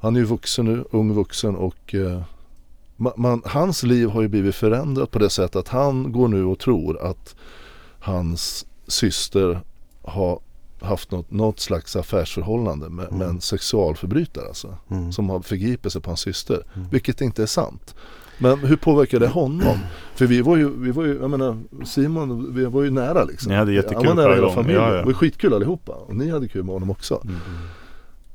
[0.00, 2.22] han är ju vuxen nu, ung vuxen och eh,
[2.96, 6.44] man, man, hans liv har ju blivit förändrat på det sättet att han går nu
[6.44, 7.34] och tror att
[8.00, 9.60] hans syster
[10.08, 10.40] har
[10.80, 14.76] haft något, något slags affärsförhållande med, med en sexualförbrytare alltså.
[14.90, 15.12] Mm.
[15.12, 16.62] Som har förgripit sig på hans syster.
[16.74, 16.88] Mm.
[16.90, 17.94] Vilket inte är sant.
[18.38, 19.78] Men hur påverkar det honom?
[20.14, 23.52] För vi var ju, vi var ju jag menar Simon, vi var ju nära liksom.
[23.52, 24.82] Ni hade jättekul Han var nära hela familjen.
[24.82, 24.96] Ja, ja.
[24.96, 25.92] Det var skitkul allihopa.
[25.92, 27.20] Och ni hade kul med honom också.
[27.24, 27.36] Mm.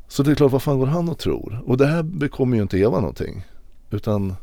[0.07, 1.62] Så det är klart, vad fan går han och tror?
[1.65, 3.45] Och det här bekommer ju inte Eva någonting.
[3.91, 4.36] Utan,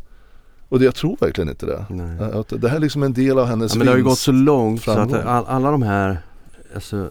[0.69, 1.85] och det, jag tror verkligen inte det.
[1.91, 2.33] Nej.
[2.33, 4.19] Att det här är liksom en del av hennes Ja, men det har ju gått
[4.19, 6.19] så långt så att all, alla de här
[6.75, 7.11] alltså,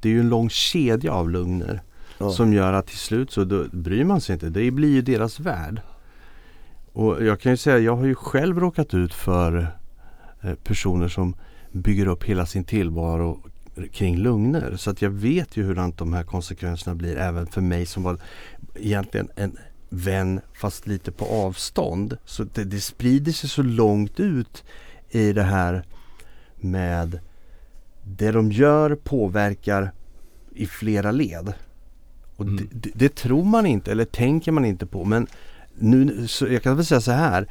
[0.00, 1.82] Det är ju en lång kedja av lögner
[2.18, 2.30] Ja.
[2.30, 4.48] som gör att till slut så då bryr man sig inte.
[4.50, 5.80] Det blir ju deras värld.
[6.92, 9.66] Och jag kan ju säga jag har ju själv råkat ut för
[10.40, 11.34] eh, personer som
[11.72, 13.40] bygger upp hela sin tillvaro
[13.92, 14.76] kring lugner.
[14.76, 18.18] Så att jag vet ju hur de här konsekvenserna blir även för mig som var
[18.74, 19.56] egentligen en
[19.88, 22.16] vän fast lite på avstånd.
[22.24, 24.64] Så det, det sprider sig så långt ut
[25.10, 25.84] i det här
[26.56, 27.20] med
[28.02, 29.92] det de gör påverkar
[30.54, 31.52] i flera led.
[32.36, 32.68] Och mm.
[32.72, 35.04] det, det, tror man inte eller tänker man inte på.
[35.04, 35.26] Men
[35.74, 37.48] nu, så jag kan väl säga så här.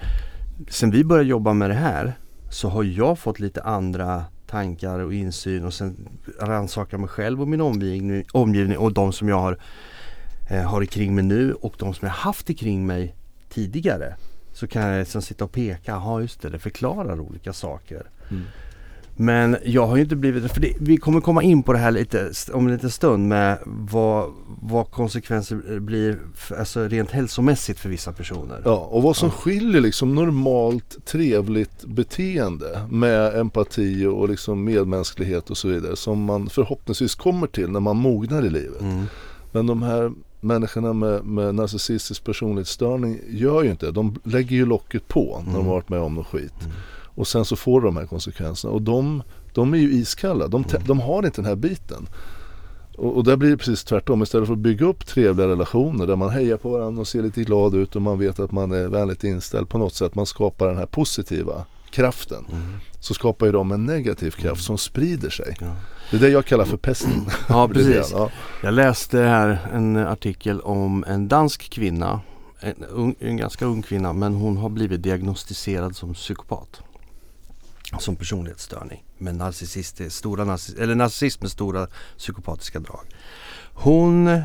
[0.69, 2.13] Sen vi började jobba med det här
[2.49, 6.07] så har jag fått lite andra tankar och insyn och sen
[6.39, 9.57] rannsaka mig själv och min omgivning, omgivning och de som jag har,
[10.49, 13.15] eh, har kring mig nu och de som jag haft kring mig
[13.49, 14.15] tidigare.
[14.53, 18.09] Så kan jag liksom sitta och peka, ja just det, det förklarar olika saker.
[18.29, 18.43] Mm.
[19.21, 21.91] Men jag har ju inte blivit, för det, vi kommer komma in på det här
[21.91, 26.19] lite om en liten stund med vad, vad konsekvenser blir
[26.60, 28.62] alltså rent hälsomässigt för vissa personer.
[28.65, 29.36] Ja, och vad som ja.
[29.36, 36.49] skiljer liksom normalt trevligt beteende med empati och liksom medmänsklighet och så vidare som man
[36.49, 38.82] förhoppningsvis kommer till när man mognar i livet.
[38.82, 39.05] Mm.
[39.51, 43.91] Men de här människorna med, med narcissistisk personlighetsstörning gör ju inte det.
[43.91, 45.53] De lägger ju locket på när mm.
[45.53, 46.62] de har varit med om något skit.
[46.62, 46.75] Mm.
[47.19, 48.73] Och sen så får de här konsekvenserna.
[48.73, 50.47] Och de, de är ju iskalla.
[50.47, 50.82] De, mm.
[50.86, 52.08] de har inte den här biten.
[52.97, 54.23] Och, och där blir det precis tvärtom.
[54.23, 57.43] Istället för att bygga upp trevliga relationer där man hejar på varandra och ser lite
[57.43, 60.15] glad ut och man vet att man är vänligt inställd på något sätt.
[60.15, 62.45] Man skapar den här positiva kraften.
[62.51, 62.63] Mm.
[62.99, 64.55] Så skapar ju de en negativ kraft mm.
[64.55, 65.58] som sprider sig.
[65.60, 65.75] Ja.
[66.12, 67.25] Det är det jag kallar för pesten.
[67.49, 68.12] Ja precis.
[68.12, 68.32] Ja.
[68.63, 72.21] Jag läste här en artikel om en dansk kvinna.
[72.60, 76.82] En, ung, en ganska ung kvinna men hon har blivit diagnostiserad som psykopat
[77.97, 83.06] som personlighetsstörning med narcissist, stora narciss, eller narcissism med stora psykopatiska drag.
[83.73, 84.41] Hon,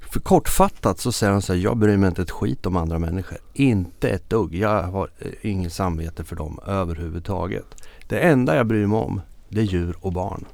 [0.00, 2.98] för kortfattat så säger hon så här, jag bryr mig inte ett skit om andra
[2.98, 3.38] människor.
[3.52, 4.54] Inte ett dugg.
[4.54, 7.66] Jag har eh, inget samvete för dem överhuvudtaget.
[8.08, 10.44] Det enda jag bryr mig om, det är djur och barn.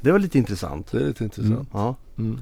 [0.00, 0.90] Det var lite intressant.
[0.90, 1.52] Det är lite intressant.
[1.52, 1.66] Mm.
[1.72, 1.96] Ja.
[2.18, 2.40] Mm.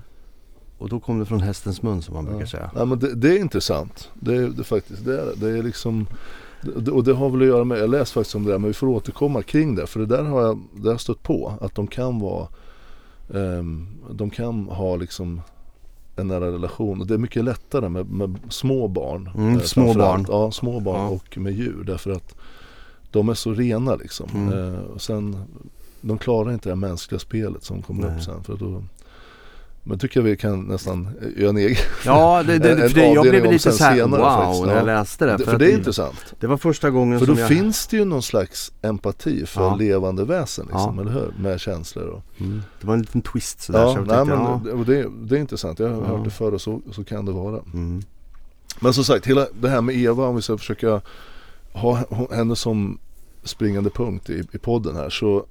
[0.78, 2.70] Och då kom det från hästens mun som man brukar säga.
[2.74, 4.10] Ja, men det, det är intressant.
[4.14, 6.06] Det är, det faktiskt det är, det är liksom
[6.92, 8.74] och det har väl att göra med, jag läste faktiskt om det där men vi
[8.74, 9.86] får återkomma kring det.
[9.86, 11.52] För det där har jag, det har stött på.
[11.60, 12.48] Att de kan vara,
[13.28, 15.40] um, de kan ha liksom
[16.16, 17.00] en nära relation.
[17.00, 19.30] Och det är mycket lättare med, med små barn.
[19.34, 20.26] Mm, eh, små barn.
[20.28, 21.08] Ja, små barn ja.
[21.08, 21.84] och med djur.
[21.86, 22.34] Därför att
[23.10, 24.28] de är så rena liksom.
[24.34, 24.74] Mm.
[24.74, 25.36] Eh, och sen,
[26.00, 28.16] de klarar inte det mänskliga spelet som kommer Nej.
[28.16, 28.44] upp sen.
[28.44, 28.82] För då,
[29.84, 33.22] men tycker jag vi kan nästan göra en egen Ja, det, det, för det, jag
[33.22, 35.38] blev lite så här, wow när jag läste det.
[35.38, 36.34] För, för det är intressant.
[36.40, 37.48] Det var första gången för som jag...
[37.48, 39.76] För då finns det ju någon slags empati för ja.
[39.76, 41.02] levande väsen liksom, ja.
[41.02, 41.34] eller hur?
[41.38, 42.22] Med känslor och...
[42.40, 42.62] Mm.
[42.80, 43.82] Det var en liten twist sådär.
[43.82, 44.84] Ja, så nej, tänkte, men ja.
[44.84, 45.78] det, det är intressant.
[45.78, 47.60] Jag har hört det förr och så, så kan det vara.
[47.74, 48.02] Mm.
[48.80, 51.00] Men som sagt, hela det här med Eva, om vi ska försöka
[51.72, 52.98] ha henne som
[53.44, 55.10] springande punkt i, i podden här.
[55.10, 55.44] Så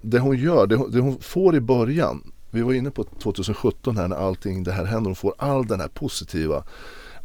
[0.00, 4.08] det hon gör, det, det hon får i början vi var inne på 2017 här
[4.08, 5.08] när allting det här händer.
[5.08, 6.64] Hon får all den här positiva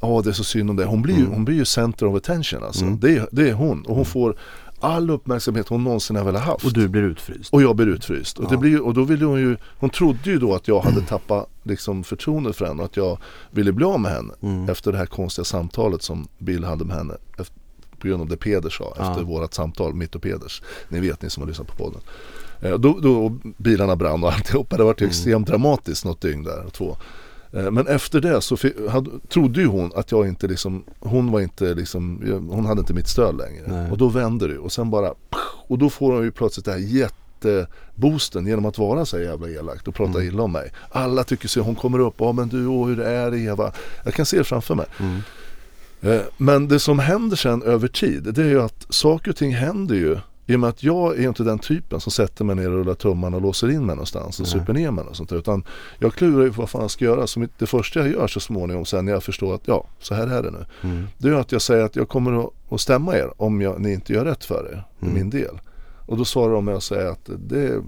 [0.02, 0.86] Ja oh, det är så synd om det.
[0.86, 1.32] Hon blir, mm.
[1.32, 2.86] hon blir ju center of attention alltså.
[2.86, 3.00] Mm.
[3.00, 3.82] Det, det är hon.
[3.82, 4.06] Och hon mm.
[4.06, 4.38] får
[4.80, 6.66] all uppmärksamhet hon någonsin har velat haft.
[6.66, 7.54] Och du blir utfryst.
[7.54, 8.38] Och jag blir utfryst.
[8.40, 8.46] Ja.
[8.46, 11.02] Och, det blir, och då ville hon ju, hon trodde ju då att jag hade
[11.02, 13.18] tappat liksom förtroendet för henne och att jag
[13.52, 14.34] ville bli av med henne.
[14.42, 14.70] Mm.
[14.70, 17.14] Efter det här konstiga samtalet som Bill hade med henne.
[17.38, 17.56] Efter,
[18.00, 19.10] på grund av det Peder sa ja.
[19.10, 20.62] efter vårat samtal, mitt och Peders.
[20.90, 22.02] Ni vet ni som har lyssnat på podden.
[22.62, 24.78] Eh, då, då bilarna brann och alltihopa.
[24.78, 25.10] Det var mm.
[25.10, 26.98] extremt dramatiskt något dygn där, två.
[27.54, 28.58] Eh, men efter det så
[28.90, 32.22] hade, trodde ju hon att jag inte liksom, hon var inte liksom,
[32.52, 33.64] hon hade inte mitt stöd längre.
[33.68, 33.92] Nej.
[33.92, 35.14] Och då vänder det och sen bara,
[35.68, 39.88] och då får hon ju plötsligt det här jätteboosten genom att vara så jävla elakt
[39.88, 40.28] och prata mm.
[40.28, 40.72] illa om mig.
[40.90, 43.72] Alla tycker så, hon kommer upp, ja men du, åh hur är det Eva?
[44.04, 44.86] Jag kan se det framför mig.
[45.00, 45.22] Mm.
[46.02, 49.56] Eh, men det som händer sen över tid, det är ju att saker och ting
[49.56, 50.18] händer ju
[50.52, 52.94] i och med att jag är inte den typen som sätter mig ner och rullar
[52.94, 55.64] tummarna och låser in mig någonstans och super ner mig och sånt Utan
[56.00, 57.28] jag klurar ju på vad fan jag ska göra.
[57.28, 60.28] Så det första jag gör så småningom sen när jag förstår att ja, så här
[60.28, 60.66] är det nu.
[60.84, 61.08] Mm.
[61.18, 64.14] Det är att jag säger att jag kommer att stämma er om jag, ni inte
[64.14, 65.14] gör rätt för er, mm.
[65.14, 65.60] min del.
[66.06, 67.82] Och då svarar de med att säga att det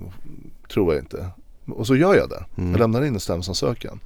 [0.74, 1.28] tror jag inte.
[1.66, 2.44] Och så gör jag det.
[2.58, 2.72] Mm.
[2.72, 4.00] Jag lämnar in en stämningsansökan.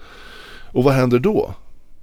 [0.71, 1.53] Och vad händer då?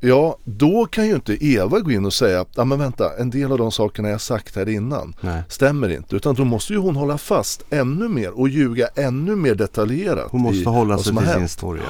[0.06, 3.30] Ja, då kan ju inte Eva gå in och säga att ja, men vänta, en
[3.30, 5.42] del av de sakerna jag sagt här innan Nej.
[5.48, 6.16] stämmer inte.
[6.16, 10.28] Utan då måste ju hon hålla fast ännu mer och ljuga ännu mer detaljerat.
[10.30, 11.80] Hon måste hålla sig till sin story.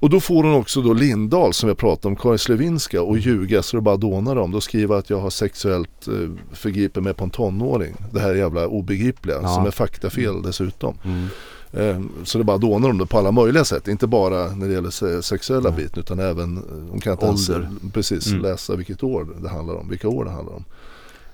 [0.00, 3.62] Och då får hon också då Lindahl som jag pratade om, Karin Slevinska och ljuga
[3.62, 4.50] så det bara dånar om.
[4.50, 6.14] Då skriver att jag har sexuellt eh,
[6.52, 7.96] förgripit mig på en tonåring.
[8.12, 9.48] Det här jävla obegripliga ja.
[9.48, 10.94] som är faktafel dessutom.
[11.04, 11.26] Mm.
[11.72, 13.88] Ehm, så det bara dånar om det på alla möjliga sätt.
[13.88, 15.80] Inte bara när det gäller sexuella mm.
[15.80, 17.50] biten utan även, hon kan inte ens
[17.92, 18.42] precis mm.
[18.42, 20.64] läsa vilket år det handlar om, vilka år det handlar om.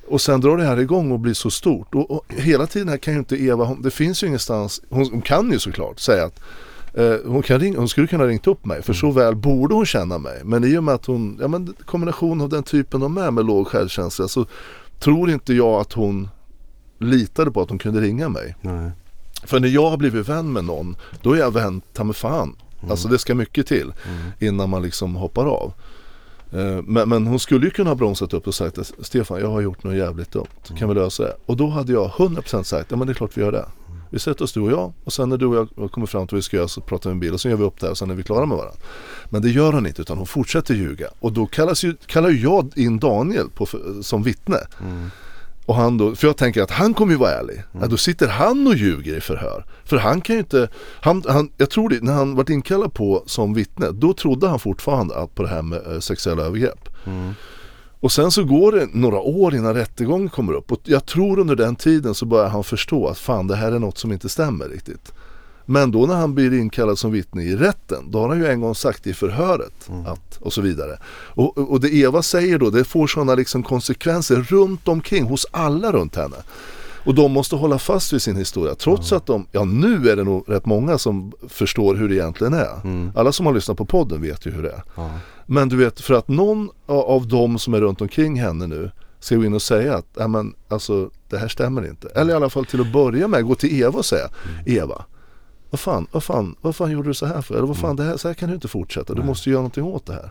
[0.09, 1.95] Och sen drar det här igång och blir så stort.
[1.95, 5.11] Och, och hela tiden här kan ju inte Eva, hon, det finns ju ingenstans, hon,
[5.11, 6.41] hon kan ju såklart säga att
[6.95, 9.87] eh, hon, kan ring, hon skulle kunna ringt upp mig för så väl borde hon
[9.87, 10.41] känna mig.
[10.45, 13.45] Men i och med att hon, ja men kombination av den typen de är med
[13.47, 14.47] låg självkänsla så
[14.99, 16.29] tror inte jag att hon
[16.99, 18.57] litade på att hon kunde ringa mig.
[18.61, 18.91] Nej.
[19.45, 22.57] För när jag har blivit vän med någon, då är jag vän ta mig fan.
[22.91, 23.93] Alltså det ska mycket till
[24.39, 25.73] innan man liksom hoppar av.
[26.53, 29.61] Eh, Men, men hon skulle ju kunna ha bromsat upp och sagt Stefan jag har
[29.61, 30.47] gjort något jävligt dumt,
[30.79, 31.37] kan vi lösa det?
[31.47, 33.67] Och då hade jag 100% sagt, ja men det är klart vi gör det.
[34.11, 36.35] Vi sätter oss du och jag och sen när du och jag kommer fram till
[36.35, 37.87] vad vi ska göra så pratar vi en bil och sen gör vi upp det
[37.87, 38.79] här och sen är vi klara med varandra.
[39.29, 41.07] Men det gör hon inte utan hon fortsätter ljuga.
[41.21, 43.67] Och då kallas ju, kallar ju jag in Daniel på,
[44.03, 44.57] som vittne.
[45.67, 47.63] Och han då, för jag tänker att han kommer ju vara ärlig.
[47.81, 49.65] Ja, då sitter han och ljuger i förhör.
[49.85, 50.69] För han kan ju inte,
[51.01, 54.59] han, han, jag tror det, när han varit inkallad på som vittne, då trodde han
[54.59, 56.89] fortfarande att på det här med eh, sexuella övergrepp.
[58.01, 61.57] Och sen så går det några år innan rättegången kommer upp och jag tror under
[61.57, 64.69] den tiden så börjar han förstå att fan det här är något som inte stämmer
[64.69, 65.13] riktigt.
[65.67, 68.61] Men då när han blir inkallad som vittne i rätten, då har han ju en
[68.61, 70.99] gång sagt i förhöret att, och så vidare.
[71.11, 75.93] Och, och det Eva säger då, det får sådana liksom konsekvenser runt omkring hos alla
[75.93, 76.37] runt henne.
[77.05, 80.25] Och de måste hålla fast vid sin historia trots att de, ja nu är det
[80.25, 82.81] nog rätt många som förstår hur det egentligen är.
[83.15, 84.83] Alla som har lyssnat på podden vet ju hur det är.
[84.97, 85.11] Ja.
[85.47, 89.37] Men du vet, för att någon av dem som är runt omkring henne nu ska
[89.37, 92.09] gå in och säga att ja, men, alltså, det här stämmer inte.
[92.09, 94.29] Eller i alla fall till att börja med gå till Eva och säga
[94.67, 95.05] Eva,
[95.75, 97.55] vad fan, vad fan, vad fan gjorde du så här för?
[97.55, 99.15] Eller vad fan, det här, så här kan du inte fortsätta.
[99.15, 100.31] Du måste göra någonting åt det här.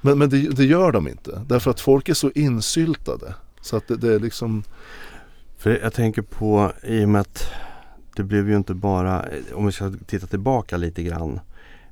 [0.00, 1.42] Men, men det, det gör de inte.
[1.46, 3.34] Därför att folk är så insyltade.
[3.60, 4.62] Så att det, det är liksom,
[5.56, 7.50] För jag tänker på i och med att
[8.16, 11.40] det blev ju inte bara, om vi ska titta tillbaka lite grann.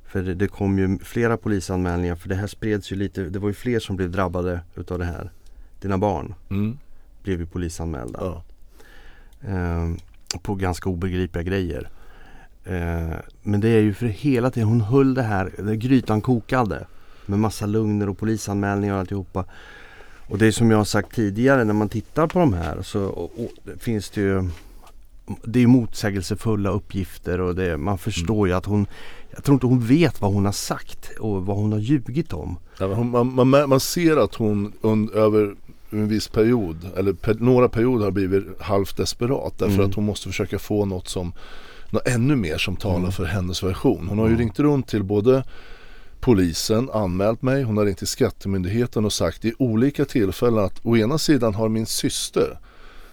[0.05, 3.47] För det, det kom ju flera polisanmälningar för det här spreds ju lite, det var
[3.47, 5.31] ju fler som blev drabbade utav det här.
[5.81, 6.77] Dina barn mm,
[7.23, 8.19] blev ju polisanmälda.
[8.21, 8.43] ja.
[9.49, 9.89] Eh,
[10.41, 11.89] på ganska obegripliga grejer.
[12.69, 16.85] Eh, men det är ju för hela tiden, hon höll det här, det grytan kokade.
[17.25, 19.45] Med massa lugner och polisanmälningar och alltihopa.
[20.27, 23.03] Och det är som jag har sagt tidigare när man tittar på de här så
[23.03, 24.49] och, och, finns det ju
[25.43, 28.87] Det är motsägelsefulla uppgifter och det, man förstår ju att hon
[29.31, 32.57] Jag tror inte hon vet vad hon har sagt och vad hon har ljugit om.
[32.79, 35.55] Man, man, man ser att hon un, över
[35.89, 39.53] en viss period, eller per, några perioder har blivit halvt desperat.
[39.57, 39.89] Därför Mm.
[39.89, 41.33] att hon måste försöka få något som,
[41.91, 43.11] något ännu mer som talar Mm.
[43.11, 44.07] för hennes version.
[44.07, 45.43] Hon har ju ringt runt till både
[46.19, 50.97] polisen, anmält mig, hon har ringt till skattemyndigheten och sagt i olika tillfällen att å
[50.97, 52.59] ena sidan har min syster,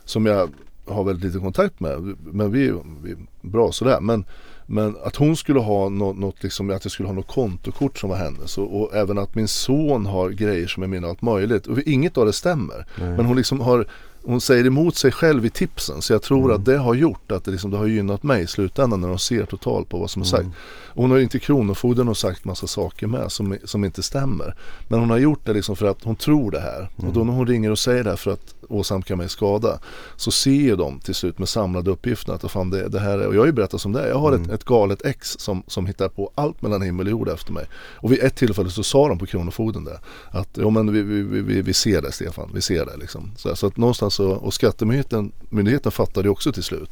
[0.05, 0.51] som jag
[0.89, 4.01] har väldigt lite kontakt med, men vi, vi är bra sådär.
[4.01, 4.25] Men,
[4.67, 8.11] men att hon skulle ha något, något liksom, att jag skulle ha något kontokort som
[8.11, 11.67] var hennes och, och även att min son har grejer som är mina allt möjligt.
[11.67, 12.87] Och inget av det stämmer.
[13.01, 13.09] Nej.
[13.17, 13.87] Men hon liksom har
[14.27, 16.57] hon säger emot sig själv i tipsen så jag tror Mm.
[16.57, 19.19] att det har gjort att det, liksom, det har gynnat mig i slutändan när de
[19.19, 20.43] ser totalt på vad som är sagt.
[20.43, 20.53] Mm.
[20.95, 24.55] Hon har ju inte Kronofogden och sagt massa saker med som, som inte stämmer.
[24.89, 26.89] Men hon har gjort det liksom för att hon tror det här.
[26.97, 29.79] Och då när hon ringer och säger det här för att åsamka mig skada
[30.17, 33.27] så ser ju de till slut med samlade uppgifterna att fan det, det här är,
[33.27, 34.09] och jag har ju berättat som det är.
[34.09, 37.29] Jag har ett, ett galet ex som, som hittar på allt mellan himmel och jord
[37.29, 37.67] efter mig.
[37.97, 41.23] Och vid ett tillfälle så sa de på Kronofogden det att ja men vi, vi,
[41.23, 43.33] vi- vi, vi ser det Stefan, vi ser det liksom.
[43.37, 46.90] Så, så att någonstans så, och skattemyndigheten myndigheten fattade också till slut.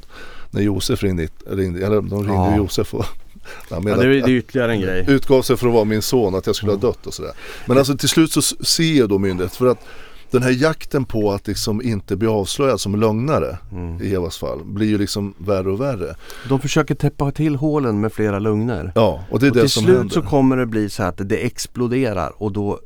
[0.50, 2.56] När Josef ringde, ringde eller de ringde Ja.
[2.56, 3.04] Josef och
[3.70, 5.04] Ja, det, är, det är ytterligare en grej.
[5.08, 7.32] utgav sig för att vara min son, att jag skulle ha dött och sådär.
[7.66, 9.78] Men alltså till slut så ser jag då myndighet för att
[10.30, 14.02] den här jakten på att liksom inte bli avslöjad som lögnare Mm.
[14.02, 16.14] i Evas fall blir ju liksom värre och värre.
[16.48, 18.92] De försöker täppa till hålen med flera lögner.
[18.94, 20.14] Ja, och det är och det till som slut händer.
[20.14, 22.80] så kommer det bli så att det exploderar och då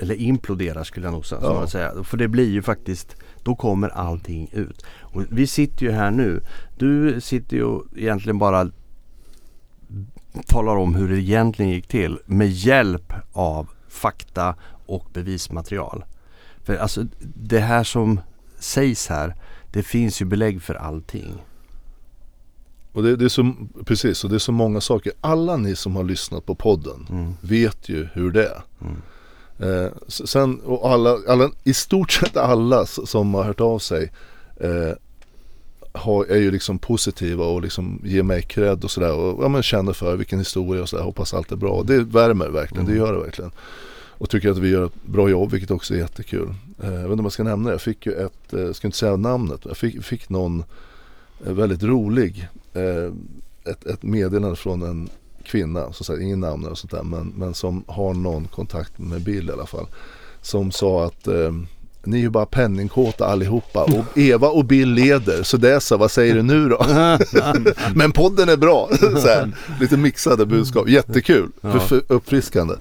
[0.00, 1.66] Eller imploderar skulle jag nog Ja.
[1.66, 2.04] säga.
[2.04, 4.84] För det blir ju faktiskt Då kommer allting ut.
[5.00, 6.42] Och vi sitter ju här nu.
[6.78, 8.70] Du sitter ju egentligen bara
[10.46, 14.54] Talar om hur det egentligen gick till med hjälp av fakta
[14.86, 16.04] och bevismaterial.
[16.64, 18.20] För alltså det här som
[18.58, 19.34] sägs här
[19.72, 21.34] Det finns ju belägg för allting.
[22.92, 25.12] Och det, det är så, precis, och det är så många saker.
[25.20, 27.32] Alla ni som har lyssnat på podden Mm.
[27.40, 28.62] vet ju hur det är.
[28.80, 29.02] Mm.
[29.62, 34.12] Eh, sen, och alla, alla, i stort sett alla som har hört av sig
[34.60, 34.92] eh,
[35.92, 39.62] har, är ju liksom positiva och liksom ger mig cred och sådär och ja, men
[39.62, 41.82] känner för vilken historia och sådär, hoppas allt är bra.
[41.82, 43.04] Det värmer verkligen, det Mm.
[43.04, 43.50] gör det verkligen.
[44.18, 46.54] Och tycker att vi gör ett bra jobb vilket också är jättekul.
[46.82, 48.76] Eh, jag vet inte om jag ska nämna det, jag fick ju ett, eh, jag
[48.76, 50.64] ska inte säga namnet, jag fick, fick någon
[51.46, 53.12] eh, väldigt rolig eh,
[53.72, 55.08] ett, ett meddelande från en
[55.44, 59.20] kvinna, så sagt, ingen namn eller sånt där, men, men som har någon kontakt med
[59.22, 59.86] Bill i alla fall.
[60.42, 61.52] Som sa att, eh,
[62.04, 65.96] ni är ju bara penningkåta allihopa och Eva och Bill leder så det är så,
[65.96, 66.86] vad säger du nu då?
[67.94, 68.88] Men podden är bra!
[69.00, 71.72] så här, lite mixade budskap, jättekul, Ja.
[71.72, 72.74] för, för uppfriskande.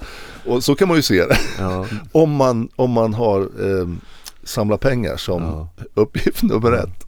[0.45, 1.85] Och så kan man ju se det, Ja.
[2.11, 3.87] om man, om man har eh,
[4.43, 5.67] samla pengar som Ja.
[5.93, 7.05] uppgift nummer ett.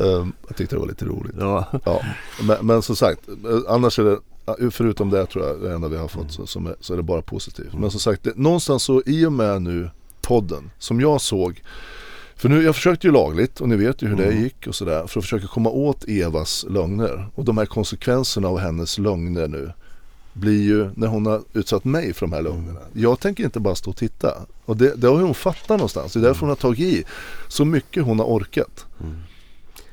[0.00, 1.34] Eh, jag tyckte det var lite roligt.
[1.38, 1.64] Ja.
[1.84, 2.00] Ja,
[2.42, 4.18] men, men som sagt, eh, annars är det
[4.70, 7.02] Förutom det tror jag det enda vi har fått så, som är, så är det
[7.02, 7.72] bara positivt.
[7.72, 9.90] Men som sagt, det, någonstans så i och med nu
[10.22, 11.62] podden som jag såg
[12.36, 15.06] För nu, jag försökte ju lagligt och ni vet ju hur det gick och sådär
[15.06, 17.28] För att försöka komma åt Evas lögner.
[17.34, 19.72] Och de här konsekvenserna av hennes lögner nu
[20.32, 22.80] Blir ju när hon har utsatt mig för de här lögnerna.
[22.92, 24.34] Jag tänker inte bara stå och titta.
[24.64, 26.12] Och det, det har hon fattat någonstans.
[26.12, 27.04] Det är därför hon har tagit i
[27.48, 28.86] så mycket hon har orkat.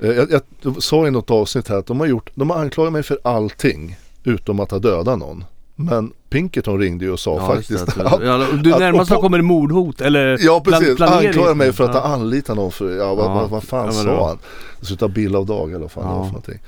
[0.00, 2.92] Eh, Jag, jag sa i något avsnitt här att de har, gjort, de har anklagat
[2.92, 3.96] mig för allting
[4.28, 5.44] utom att ha dödat någon.
[5.76, 9.10] Men Pinkerton ringde ju och sa Ja, faktiskt det, att, att ja, du att- närmast
[9.10, 12.14] på- kommer det mordhot eller Ja precis, plan- anklagar mig för att ha Ja.
[12.14, 13.34] anlitat någon för, ja vad, Ja.
[13.34, 14.38] vad, vad fan Ja, sa då- han?
[14.80, 16.22] Sluta bill av dag eller vad fan det var Ja.
[16.24, 16.58] för någonting.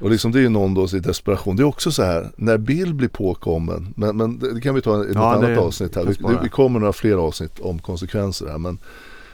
[0.00, 1.56] Och liksom det är ju någon då i desperation.
[1.56, 3.94] Det är också så här när Bill blir påkommen.
[3.96, 6.04] Men, men det kan vi ta i ett Ja, annat avsnitt här.
[6.04, 8.58] Vi, det, vi kommer några fler avsnitt om konsekvenser här.
[8.58, 8.78] Men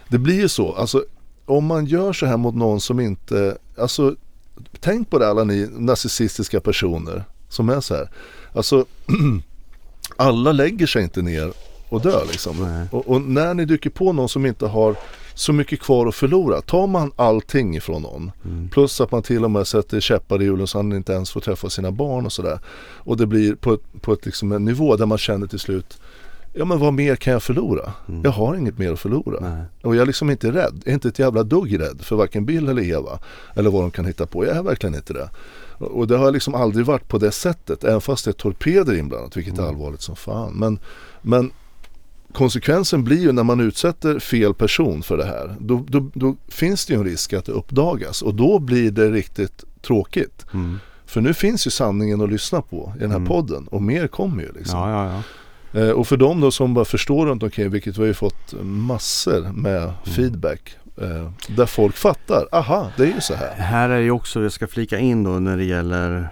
[0.08, 0.72] det blir ju så.
[0.74, 1.04] Alltså
[1.44, 4.14] om man gör så här mot någon som inte, alltså
[4.80, 8.08] tänk på det alla ni narcissistiska personer som är så här.
[8.52, 8.84] Alltså
[10.16, 11.52] alla lägger sig inte ner
[11.88, 12.86] och dör liksom.
[12.90, 14.96] Och, och när ni dyker på någon som inte har
[15.34, 16.60] så mycket kvar att förlora.
[16.60, 18.32] Tar man allting ifrån någon.
[18.44, 18.68] Mm.
[18.68, 21.40] Plus att man till och med sätter käppar i hjulen så han inte ens får
[21.40, 22.58] träffa sina barn och sådär.
[22.78, 25.98] Och det blir på, ett, på ett liksom en nivå där man känner till slut
[26.56, 27.92] Ja men vad mer kan jag förlora?
[28.24, 29.38] Jag har inget mer att förlora.
[29.38, 29.58] Mm.
[29.58, 29.64] Nej.
[29.82, 30.82] Och jag är liksom inte rädd.
[30.84, 33.18] Jag är inte ett jävla dugg rädd för varken Bill eller Eva.
[33.54, 34.46] Eller vad de kan hitta på.
[34.46, 35.28] Jag är verkligen inte det.
[35.78, 37.84] Och det har liksom aldrig varit på det sättet.
[37.84, 39.36] Även fast det är torpeder inblandat.
[39.36, 40.52] Vilket är allvarligt som fan.
[40.52, 40.78] Men,
[41.22, 41.50] men
[42.32, 45.56] konsekvensen blir ju när man utsätter fel person för det här.
[45.60, 48.22] Då, då, då finns det ju en risk att det uppdagas.
[48.22, 50.46] Och då blir det riktigt tråkigt.
[50.52, 50.78] Mm.
[51.06, 53.66] För nu finns ju sanningen att lyssna på i den här podden.
[53.68, 54.78] Och mer kommer ju liksom.
[54.78, 55.22] Ja, ja, ja.
[55.74, 58.54] Eh, och för de då som bara förstår runt omkring, vilket vi har ju fått
[58.62, 59.94] massor med Mm.
[60.04, 60.76] feedback.
[61.00, 63.54] Eh, där folk fattar, aha det är ju så här.
[63.54, 66.28] Här är ju också, jag ska flika in då när det gäller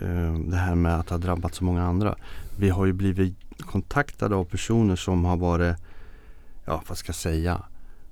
[0.00, 2.14] eh, det här med att ha drabbat så många andra.
[2.58, 5.76] Vi har ju blivit kontaktade av personer som har varit,
[6.64, 7.62] ja vad ska jag säga,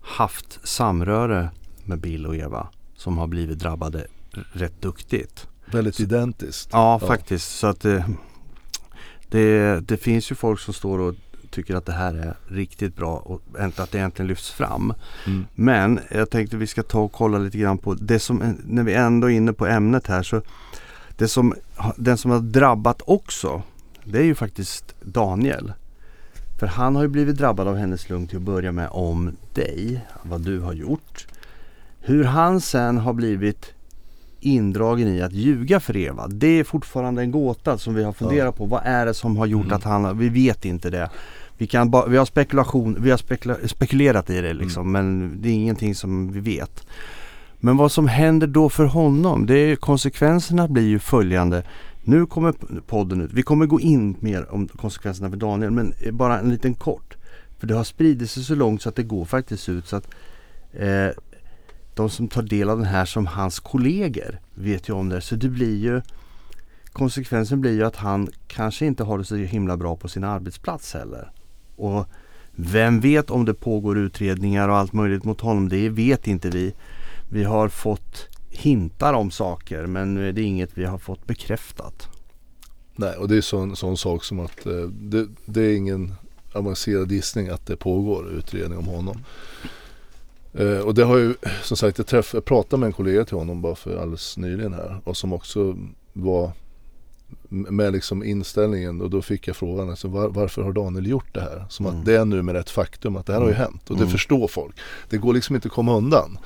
[0.03, 1.51] haft samröre
[1.85, 2.67] med Bill och Eva.
[2.97, 4.07] Som har blivit drabbade
[4.53, 5.47] rätt duktigt.
[5.73, 6.69] Väldigt identiskt.
[6.73, 7.07] Ja, Ja.
[7.07, 7.59] faktiskt.
[7.59, 8.05] Så att det,
[9.31, 11.15] det, det finns ju folk som står och
[11.51, 13.43] tycker att det här är riktigt bra och
[13.77, 14.95] att det äntligen lyfts fram.
[15.27, 15.47] Mm.
[15.55, 18.95] Men jag tänkte vi ska ta och kolla lite grann på det som, när vi
[18.95, 20.43] ändå är inne på ämnet här så
[21.17, 21.55] det som,
[21.97, 23.63] den som har drabbat också
[24.05, 25.73] det är ju faktiskt Daniel.
[26.59, 30.07] För han har ju blivit drabbad av hennes lugn till att börja med om dig,
[30.23, 31.27] vad du har gjort.
[32.01, 33.75] Hur han sen har blivit
[34.41, 36.29] indragen i att ljuga för Eva.
[36.29, 38.65] Det är fortfarande en gåta som vi har funderat på.
[38.67, 39.77] Vad är det som har gjort Mm.
[39.77, 41.11] att han, vi vet inte det.
[41.59, 45.49] Vi, kan ba, vi har spekulation, vi har spekula, spekulerat i det liksom men det
[45.49, 46.87] är ingenting som vi vet.
[47.59, 51.63] Men vad som händer då för honom, det är, konsekvenserna blir ju följande.
[52.03, 52.55] Nu kommer
[52.87, 56.51] podden ut, vi kommer gå in mer om konsekvenserna för Daniel men eh, bara en
[56.51, 57.17] liten kort.
[57.59, 60.09] För det har spridit sig så långt så att det går faktiskt ut så att
[60.73, 61.09] eh,
[61.95, 65.21] de som tar del av den här som hans kollegor vet ju om det.
[65.21, 66.03] Så det blir ju
[66.93, 70.95] Konsekvensen blir ju att han kanske inte har det så himla bra på sin arbetsplats
[70.95, 71.33] heller.
[71.77, 72.07] Och
[72.53, 75.69] vem vet om det pågår utredningar och allt möjligt mot honom.
[75.69, 76.75] Det vet inte vi.
[77.29, 82.09] Vi har fått hintar om saker men det är inget vi har fått bekräftat.
[82.97, 86.15] Nej, och det är sån, sån sak som att eh, det, det är ingen
[86.53, 89.25] avancerad gissning att det pågår utredning om honom.
[90.55, 93.37] Eh, och det har ju som sagt, jag, träff, jag pratade med en kollega till
[93.37, 95.77] honom bara för alldeles nyligen här och som också
[96.13, 96.53] var
[97.49, 101.41] med liksom inställningen och då fick jag frågan alltså, var, varför har Daniel gjort det
[101.41, 101.65] här?
[101.69, 101.99] Som Mm.
[101.99, 104.03] att det är nu med ett faktum att det här har ju hänt och det
[104.03, 104.13] Mm.
[104.13, 104.77] förstår folk.
[105.11, 106.39] Det går liksom inte att komma undan.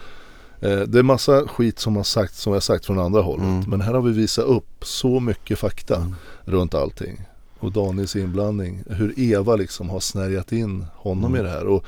[0.60, 3.44] Eh, det är massa skit som har sagt som jag sagt från andra hållet.
[3.46, 3.70] Mm.
[3.70, 6.14] Men här har vi visat upp så mycket fakta Mm.
[6.44, 7.20] runt allting.
[7.64, 8.82] Och Daniels inblandning.
[8.90, 11.40] Hur Eva liksom har snärjat in honom Mm.
[11.40, 11.66] i det här.
[11.66, 11.84] Och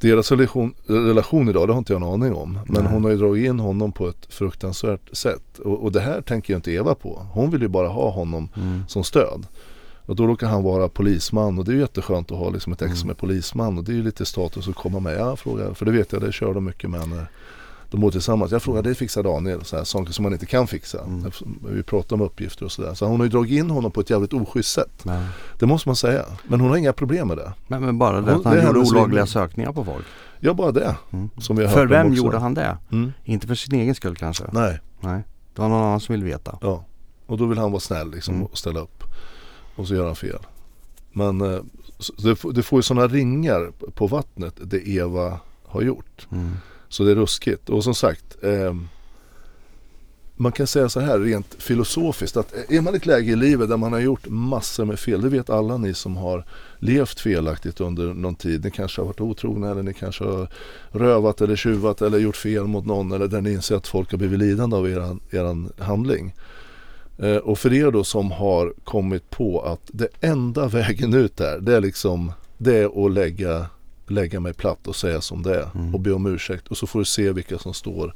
[0.00, 2.58] deras relation, relation idag, det har inte jag en aning om.
[2.66, 2.92] Men Nej.
[2.92, 5.58] hon har ju dragit in honom på ett fruktansvärt sätt.
[5.58, 7.26] Och, och det här tänker ju inte Eva på.
[7.32, 8.82] Hon vill ju bara ha honom Mm.
[8.88, 9.46] som stöd.
[10.06, 12.82] Och då råkar han vara polisman och det är ju jätteskönt att ha liksom ett
[12.82, 12.96] ex Mm.
[12.96, 13.78] som är polisman.
[13.78, 15.18] Och det är ju lite status att komma med.
[15.18, 17.26] Jag frågar, för det vet jag, det kör de mycket med när
[17.96, 18.52] de bor tillsammans.
[18.52, 19.64] Jag frågar, det fixar Daniel.
[19.64, 21.04] Så här, saker som man inte kan fixa.
[21.04, 21.30] Mm.
[21.68, 22.94] Vi pratar om uppgifter och sådär.
[22.94, 25.04] Så hon har ju dragit in honom på ett jävligt oschysst sätt.
[25.04, 25.26] Nej.
[25.58, 26.24] Det måste man säga.
[26.48, 27.52] Men hon har inga problem med det.
[27.68, 30.04] Men, men bara det Hon- att han det gjorde olagliga sökningar på folk.
[30.40, 30.96] Ja, bara det.
[31.10, 31.30] Mm.
[31.38, 32.76] Som vi har För vem gjorde han det?
[32.92, 33.12] Mm.
[33.24, 34.44] Inte för sin egen skull kanske?
[34.52, 35.22] Nej, Nej.
[35.54, 36.58] Det var någon annan som ville veta.
[36.60, 36.84] ja.
[37.26, 38.46] Och då vill han vara snäll liksom Mm.
[38.46, 39.02] och ställa upp.
[39.76, 40.38] Och så gör han fel.
[41.12, 41.58] Men eh,
[42.22, 46.26] det, får- det får ju sådana ringar på vattnet det Eva har gjort.
[46.88, 47.68] Så det är ruskigt.
[47.68, 48.74] Och som sagt, eh,
[50.36, 53.36] man kan säga så här rent filosofiskt att eh, är man i ett läge i
[53.36, 56.44] livet där man har gjort massor med fel, det vet alla ni som har
[56.78, 58.64] levt felaktigt under någon tid.
[58.64, 60.48] Ni kanske har varit otrogna eller ni kanske har
[60.90, 64.18] rövat eller tjuvat eller gjort fel mot någon eller där ni inser att folk har
[64.18, 66.34] blivit lidande av eran, er handling.
[67.18, 71.58] Eh, och för er då som har kommit på att det enda vägen ut där,
[71.60, 73.66] det är liksom det är att lägga,
[74.10, 75.94] lägga mig platt och säga som det är Mm.
[75.94, 78.14] och be om ursäkt och så får du se vilka som står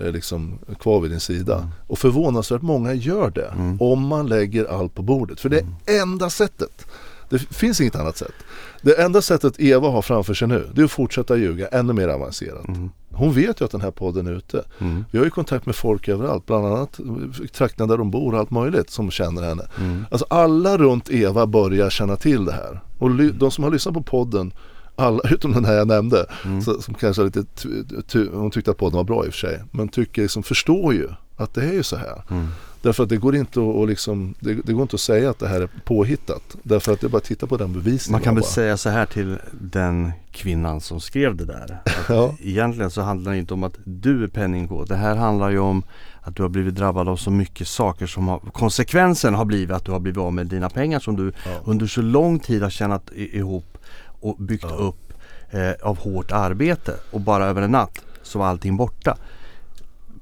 [0.00, 1.56] eh, liksom kvar vid din sida.
[1.56, 1.68] Mm.
[1.86, 3.76] Och förvånansvärt många gör det Mm.
[3.80, 5.40] om man lägger allt på bordet.
[5.40, 6.86] För det är enda sättet.
[7.28, 8.32] Det finns inget annat sätt.
[8.82, 12.08] Det enda sättet Eva har framför sig nu det är att fortsätta ljuga ännu mer
[12.08, 12.68] avancerat.
[12.68, 12.90] Mm.
[13.12, 14.64] Hon vet ju att den här podden är ute.
[14.78, 15.04] Mm.
[15.10, 17.00] Vi har ju kontakt med folk överallt, bland annat
[17.52, 19.62] trakterna där de bor och allt möjligt som känner henne.
[19.78, 20.04] Mm.
[20.10, 22.80] Alltså alla runt Eva börjar känna till det här.
[22.98, 24.52] Och de som har lyssnat på podden,
[25.00, 26.62] alla utom den här jag nämnde, Mm.
[26.62, 27.44] så, som kanske lite,
[28.32, 31.08] hon tyckte att podden var bra i och för sig, men tycker liksom, förstår ju
[31.36, 32.22] att det är ju så här.
[32.30, 32.46] Mm.
[32.82, 35.48] Därför att det går inte att, liksom, det, det går inte att säga att det
[35.48, 36.56] här är påhittat.
[36.62, 38.12] Därför att det är bara att titta på den bevisningen.
[38.12, 38.50] Man kan väl bara.
[38.50, 41.78] säga så här till den kvinnan som skrev det där.
[42.08, 42.34] Ja.
[42.40, 44.88] Egentligen så handlar det inte om att du är penningkåt.
[44.88, 45.82] Det här handlar ju om
[46.22, 49.84] att du har blivit drabbad av så mycket saker som har Konsekvensen har blivit att
[49.84, 51.50] du har blivit av med dina pengar som du Ja.
[51.64, 53.78] under så lång tid har tjänat ihop
[54.20, 54.74] och byggt Ja.
[54.74, 55.12] upp
[55.50, 56.94] eh, av hårt arbete.
[57.10, 59.16] Och bara över en natt så var allting borta.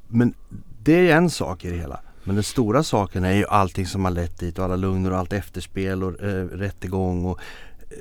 [0.09, 0.35] Men
[0.83, 2.01] det är en sak i det hela.
[2.25, 5.19] Men den stora saken är ju allting som har lett dit och alla lugner och
[5.19, 7.39] allt efterspel och eh, rättegång och
[7.91, 7.97] eh,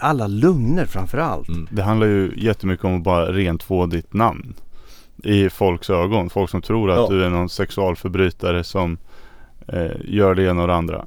[0.00, 1.48] alla lugner framförallt.
[1.48, 1.68] Mm.
[1.70, 4.54] Det handlar ju jättemycket om att bara rent få ditt namn
[5.24, 6.30] i folks ögon.
[6.30, 7.06] Folk som tror att Ja.
[7.10, 8.98] du är någon sexualförbrytare som
[9.68, 11.06] eh, gör det ena och det andra.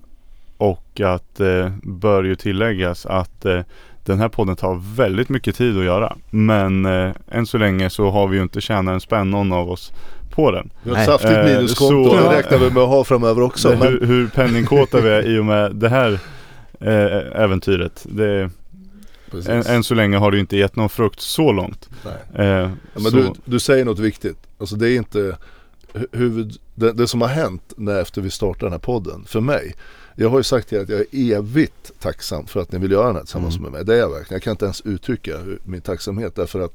[0.58, 3.62] Och att eh, bör ju tilläggas att eh,
[4.10, 6.18] den här podden tar väldigt mycket tid att göra.
[6.30, 9.72] Men eh, än så länge så har vi ju inte tjänat en spänn någon av
[9.72, 9.94] oss
[10.30, 10.70] på den.
[10.84, 13.70] Vi har ett saftigt Eh, minuskonto det räknar vi med att ha framöver också.
[13.70, 16.20] det, Men, hur, hur penningkåta vi är i och med det här
[16.80, 18.06] eh, äventyret.
[18.10, 18.50] Det,
[19.48, 21.90] än, än så länge har det ju inte gett någon frukt så långt.
[22.06, 22.46] Nej.
[22.48, 24.38] Eh, Ja, men så, du, du säger något viktigt.
[24.60, 25.38] Alltså det är inte
[25.94, 29.42] hu- huvud, det, det som har hänt när efter vi startade den här podden, för
[29.42, 29.76] mig.
[30.22, 32.92] Jag har ju sagt till er att jag är evigt tacksam för att ni vill
[32.92, 33.64] göra den här tillsammans Mm.
[33.64, 33.86] med mig.
[33.86, 34.36] Det är jag verkligen.
[34.36, 35.32] Jag kan inte ens uttrycka
[35.64, 36.74] min tacksamhet därför att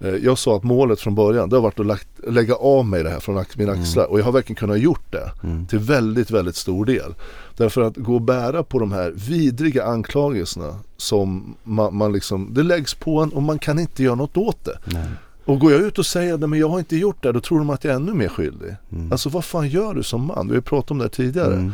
[0.00, 3.02] eh, jag sa att målet från början det har varit att lagt, lägga av mig
[3.02, 3.82] det här från mina Mm.
[3.82, 5.66] axlar och jag har verkligen kunnat gjort det Mm.
[5.66, 7.14] till väldigt, väldigt stor del.
[7.56, 12.62] Därför att gå och bära på de här vidriga anklagelserna som man, man liksom, det
[12.62, 14.78] läggs på en och man kan inte göra något åt det.
[14.84, 15.04] Nej.
[15.44, 17.70] Och går jag ut och säger att jag har inte gjort det, då tror de
[17.70, 18.76] att jag är ännu mer skyldig.
[18.92, 19.12] Mm.
[19.12, 20.48] Alltså vad fan gör du som man?
[20.48, 21.54] Vi har pratat om det här tidigare.
[21.54, 21.72] Mm.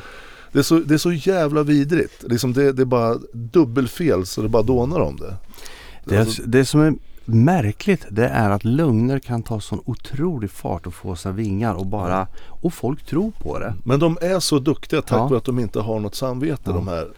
[0.57, 2.23] Det, är så, det är så jävla vidrigt.
[2.23, 5.35] Liksom det, det är bara dubbelfel så det bara dånar om det.
[6.05, 6.95] Det, Alltså, det som är
[7.25, 11.87] märkligt det är att lögner kan ta sån otrolig fart och få sina vingar och
[11.87, 13.75] bara och folk tror på det.
[13.85, 15.27] men de är så duktiga tack Ja.
[15.27, 16.73] vare att de inte har något samvete Ja.
[16.73, 17.09] de här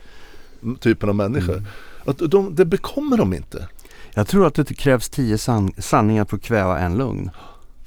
[0.80, 1.52] typen av människor.
[1.56, 1.66] Mm.
[2.06, 3.68] Att de, det bekommer de inte.
[4.14, 7.30] Jag tror att det krävs tio san- sanningar för att kväva en lögn.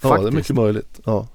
[0.02, 1.00] Ja, det är mycket möjligt.
[1.06, 1.28] Ja.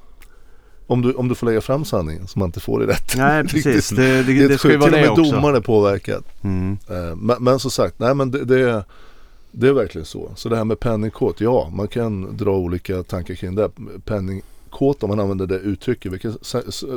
[0.87, 3.17] Om, du, om du får lägga fram sanningen som man inte får i rätt.
[3.17, 5.35] Nej precis, det, det, Det, är det ska ju vara Till det och med också.
[5.35, 6.25] domaren är påverkad.
[6.45, 6.79] Mm.
[6.91, 8.85] Eh, Men, men som sagt, nej men det, det, är,
[9.51, 10.31] det är verkligen så.
[10.37, 13.71] Så det här med penningkåt, ja man kan dra olika tankar kring det.
[14.05, 16.13] Penningkåt om man använder det uttrycket.
[16.13, 16.35] Vi kan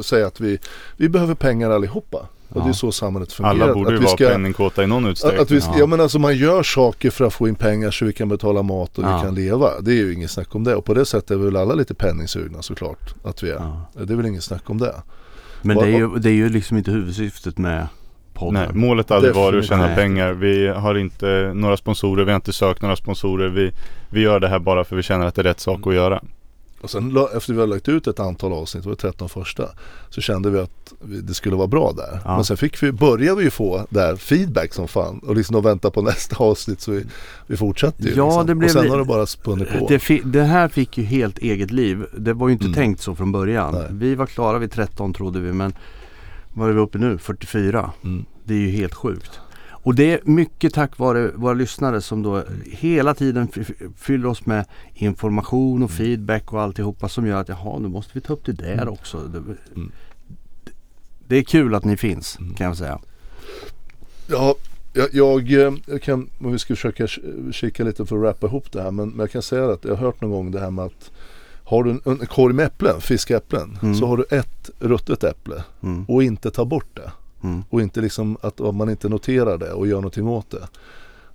[0.03, 0.59] säga att vi,
[0.97, 2.27] vi behöver pengar allihopa.
[2.49, 2.63] Och Ja.
[2.63, 3.53] det är så samhället fungerar.
[3.63, 5.41] alla borde ju att vi vara ska, penningkåta i någon att, utsträckning.
[5.41, 5.79] att vi ska, Ja.
[5.79, 5.85] ja.
[5.85, 8.97] men alltså man gör saker för att få in pengar så vi kan betala mat
[8.97, 9.17] och Ja.
[9.17, 9.69] vi kan leva.
[9.81, 10.75] Det är ju inget snack om det.
[10.75, 13.13] Och på det sättet är vi väl alla lite penningsugna såklart.
[13.23, 13.55] Att vi är.
[13.55, 13.91] Ja.
[14.05, 14.95] Det är väl inget snack om det.
[15.61, 17.87] Men Vad- det är, ju, det är ju liksom inte huvudsyftet med
[18.33, 18.53] podden.
[18.53, 20.03] Nej, målet har aldrig varit att tjäna Definitivt.
[20.03, 20.33] pengar.
[20.33, 23.49] Vi har inte några sponsorer, vi har inte sökt några sponsorer.
[23.49, 23.71] Vi,
[24.09, 26.21] vi gör det här bara för vi känner att det är rätt sak att göra.
[26.81, 29.69] Och sen efter vi har lagt ut ett antal avsnitt, det var 13 första,
[30.09, 32.21] så kände vi att det skulle vara bra där.
[32.25, 32.35] Ja.
[32.35, 35.65] Men sen fick vi, började vi ju få där feedback som fan och liksom att
[35.65, 37.05] vänta på nästa avsnitt så vi,
[37.47, 38.13] vi fortsatte ju.
[38.15, 38.45] Ja, liksom.
[38.47, 39.87] det blev och sen har det bara spunnit på.
[39.87, 42.05] Det, fi- det här fick ju helt eget liv.
[42.17, 42.75] Det var ju inte Mm.
[42.75, 43.73] tänkt så från början.
[43.73, 43.87] Nej.
[43.91, 45.73] Vi var klara vid 13 trodde vi men
[46.53, 47.17] vad är vi uppe nu?
[47.17, 47.91] 44.
[48.03, 48.25] Mm.
[48.43, 49.39] Det är ju helt sjukt.
[49.83, 53.47] Och det är mycket tack vare våra lyssnare som då hela tiden
[53.97, 58.21] fyller oss med information och feedback och alltihopa som gör att jaha nu måste vi
[58.21, 58.89] ta upp det där Mm.
[58.89, 59.17] också.
[59.19, 59.91] Det, Mm.
[61.27, 62.53] det är kul att ni finns Mm.
[62.53, 62.99] kan jag säga.
[64.27, 64.55] Ja,
[64.93, 65.49] Jag, jag,
[65.87, 67.07] jag kan, om vi ska försöka
[67.51, 69.91] kika lite för att rappa ihop det här men, men jag kan säga att jag
[69.95, 71.11] har hört någon gång det här med att
[71.63, 73.95] har du en, en korg med äpplen, fiskäpplen, Mm.
[73.95, 76.05] så har du ett ruttet äpple Mm.
[76.05, 77.11] och inte ta bort det.
[77.43, 77.63] Mm.
[77.69, 80.67] Och inte liksom att om man inte noterar det och gör någonting åt det.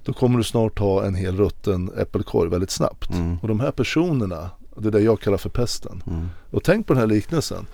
[0.05, 3.11] Då kommer du snart ha en hel rutten äppelkorg väldigt snabbt.
[3.11, 3.39] Mm.
[3.43, 6.03] Och de här personerna, det är det jag kallar för pesten.
[6.07, 6.29] Mm.
[6.51, 7.67] Och tänk på den här liknelsen.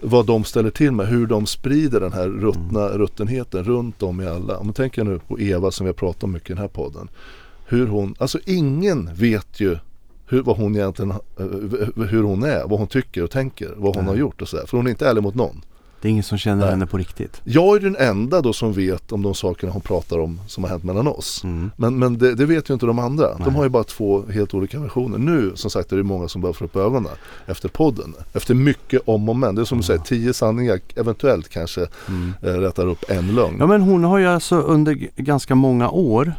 [0.00, 4.26] Vad de ställer till med, hur de sprider den här ruttna ruttenheten runt om i
[4.26, 4.58] alla.
[4.58, 6.68] Om man tänker nu på Eva som vi har pratat om mycket i den här
[6.68, 7.08] podden.
[7.66, 9.76] Hur hon, alltså ingen vet ju
[10.26, 11.46] hur, vad hon egentligen, eh,
[12.08, 14.66] hur hon är, vad hon tycker och tänker, vad hon har gjort och sådär.
[14.66, 15.62] För hon är inte ärlig mot någon.
[16.02, 16.70] Det är ingen som känner Nej.
[16.70, 17.40] henne på riktigt.
[17.44, 20.70] Jag är den enda då som vet om de sakerna hon pratar om som har
[20.70, 21.44] hänt mellan oss.
[21.44, 21.70] Mm.
[21.76, 23.26] Men, men det, det vet ju inte de andra.
[23.26, 23.44] Nej.
[23.44, 25.18] De har ju bara två helt olika versioner.
[25.18, 27.12] Nu som sagt är det många som börjar få upp ögonen
[27.46, 28.14] efter podden.
[28.32, 29.54] Efter mycket om och men.
[29.54, 32.32] Det är som du säger, tio sanningar eventuellt kanske Mm.
[32.42, 33.56] eh, rättar upp en lögn.
[33.58, 36.32] Ja men hon har ju alltså under ganska många år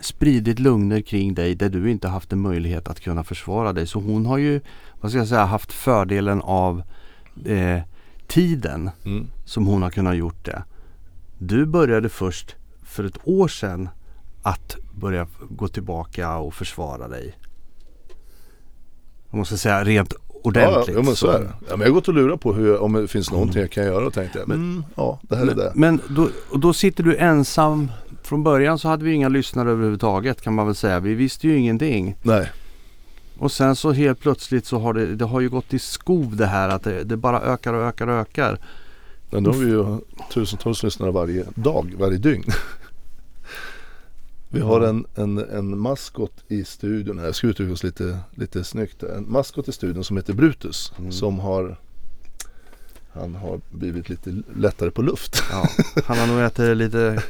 [0.00, 3.86] spridit lögner kring dig där du inte haft en möjlighet att kunna försvara dig.
[3.86, 4.60] Så hon har ju,
[5.00, 6.82] vad ska jag säga, haft fördelen av
[7.44, 7.78] eh,
[8.28, 9.26] tiden Mm.
[9.44, 10.62] som hon har kunnat gjort det.
[11.38, 13.88] Du började först för ett år sedan
[14.42, 17.34] att börja gå tillbaka och försvara dig.
[19.30, 20.14] Jag måste säga rent
[20.44, 20.96] Ja, ordentligt.
[20.96, 21.48] ja, men så är det.
[21.60, 23.84] Ja, men jag har gått och lurat på hur, om det finns någonting jag kan
[23.84, 25.72] göra och tänkte Men- mm, ja det här är Men, det.
[25.74, 27.90] men då, och då sitter du ensam.
[28.22, 31.00] Från början så hade vi inga lyssnare överhuvudtaget kan man väl säga.
[31.00, 32.16] Vi visste ju ingenting.
[32.22, 32.50] Nej,
[33.38, 36.46] Och sen så helt plötsligt så har det, det har ju gått i skov det
[36.46, 38.58] här att det, det bara ökar och ökar och ökar.
[39.30, 39.98] men då har vi ju
[40.32, 42.44] tusentals lyssnare varje dag, varje dygn.
[44.48, 48.64] Vi har en, en, en maskot i studion här, jag ska uttrycka oss lite, lite
[48.64, 49.02] snyggt.
[49.02, 50.92] En maskot i studion som heter Brutus.
[50.98, 51.12] Mm.
[51.12, 51.76] Som har
[53.20, 55.42] Han har blivit lite lättare på luft.
[55.50, 55.68] Ja,
[56.04, 57.22] han har nog ätit lite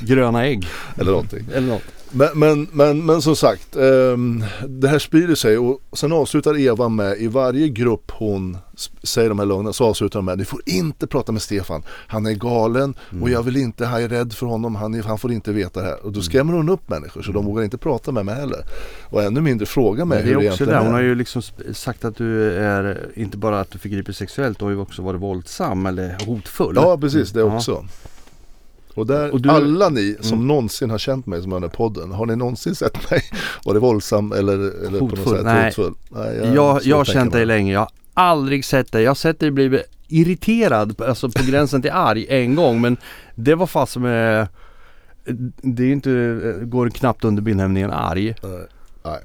[0.00, 0.68] gröna ägg.
[0.96, 1.46] Eller någonting.
[1.54, 1.82] Eller något.
[2.10, 6.88] Men, men, men, men som sagt, ehm, det här sprider sig och sen avslutar Eva
[6.88, 8.58] med i varje grupp hon
[9.02, 12.26] säger de här lögnerna så avslutar de med Ni får inte prata med Stefan, han
[12.26, 15.32] är galen och jag vill inte, jag är rädd för honom, han, är, han får
[15.32, 16.04] inte veta det här.
[16.06, 18.64] Och då skrämmer hon upp människor så de vågar inte prata med mig heller.
[19.10, 20.78] Och ännu mindre fråga mig det hur är det egentligen det.
[20.78, 21.04] Hon har är.
[21.04, 24.78] ju liksom sagt att du är, inte bara att du förgriper sexuellt, du har ju
[24.78, 26.72] också varit våldsam eller hotfull.
[26.76, 27.56] Ja precis, det Ja.
[27.56, 27.84] också.
[28.94, 30.46] Och, där, Och du- alla ni som Mm.
[30.48, 33.22] någonsin har känt mig som den här podden, har ni någonsin sett mig
[33.64, 35.36] vara våldsam eller, eller på något Hotfull?
[35.36, 35.64] sätt Nej.
[35.64, 35.94] hotfull?
[36.08, 36.52] Nej,
[36.84, 37.72] Jag, har känt dig länge.
[37.72, 39.02] Jag har aldrig sett dig.
[39.02, 42.80] Jag har sett dig bli irriterad, alltså på gränsen till arg en gång.
[42.80, 42.96] Men
[43.34, 44.48] det var fast med
[45.62, 48.34] det är inte, går knappt under benämningen arg.
[48.42, 48.66] Nej.
[49.04, 49.20] Nej.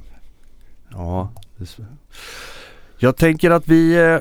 [0.92, 1.32] Ja.
[2.98, 4.20] Jag tänker att vi eh,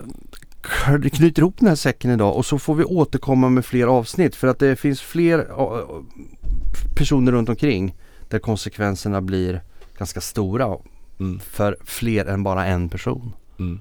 [1.10, 4.48] knyter ihop den här säcken idag och så får vi återkomma med fler avsnitt för
[4.48, 6.02] att det finns fler eh,
[6.96, 7.94] personer runt omkring
[8.28, 9.62] där konsekvenserna blir
[9.98, 10.76] ganska stora
[11.20, 11.40] Mm.
[11.40, 13.32] för fler än bara en person.
[13.58, 13.80] Mm.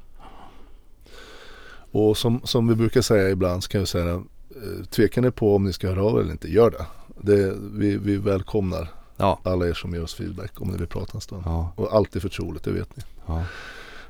[1.98, 5.56] Och som, som vi brukar säga ibland så kan jag säga eh, tvekar ni på
[5.56, 6.86] om ni ska höra av er eller inte, gör det.
[7.22, 8.88] det vi, vi välkomnar
[9.20, 9.40] Ja.
[9.44, 11.42] alla er som ger oss feedback om ni vill prata en stund.
[11.46, 13.04] Ja, Och alltid förtroligt, det vet ni.
[13.26, 13.44] ja.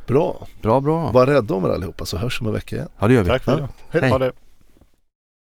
[0.08, 1.12] Bra, Bra, bra.
[1.12, 2.90] var rädda om er allihopa så hörs vi om en vecka igen.
[3.00, 3.30] Ja, det gör vi.
[3.30, 3.68] Tack för det.
[3.90, 4.02] Hej.
[4.20, 4.32] Hej.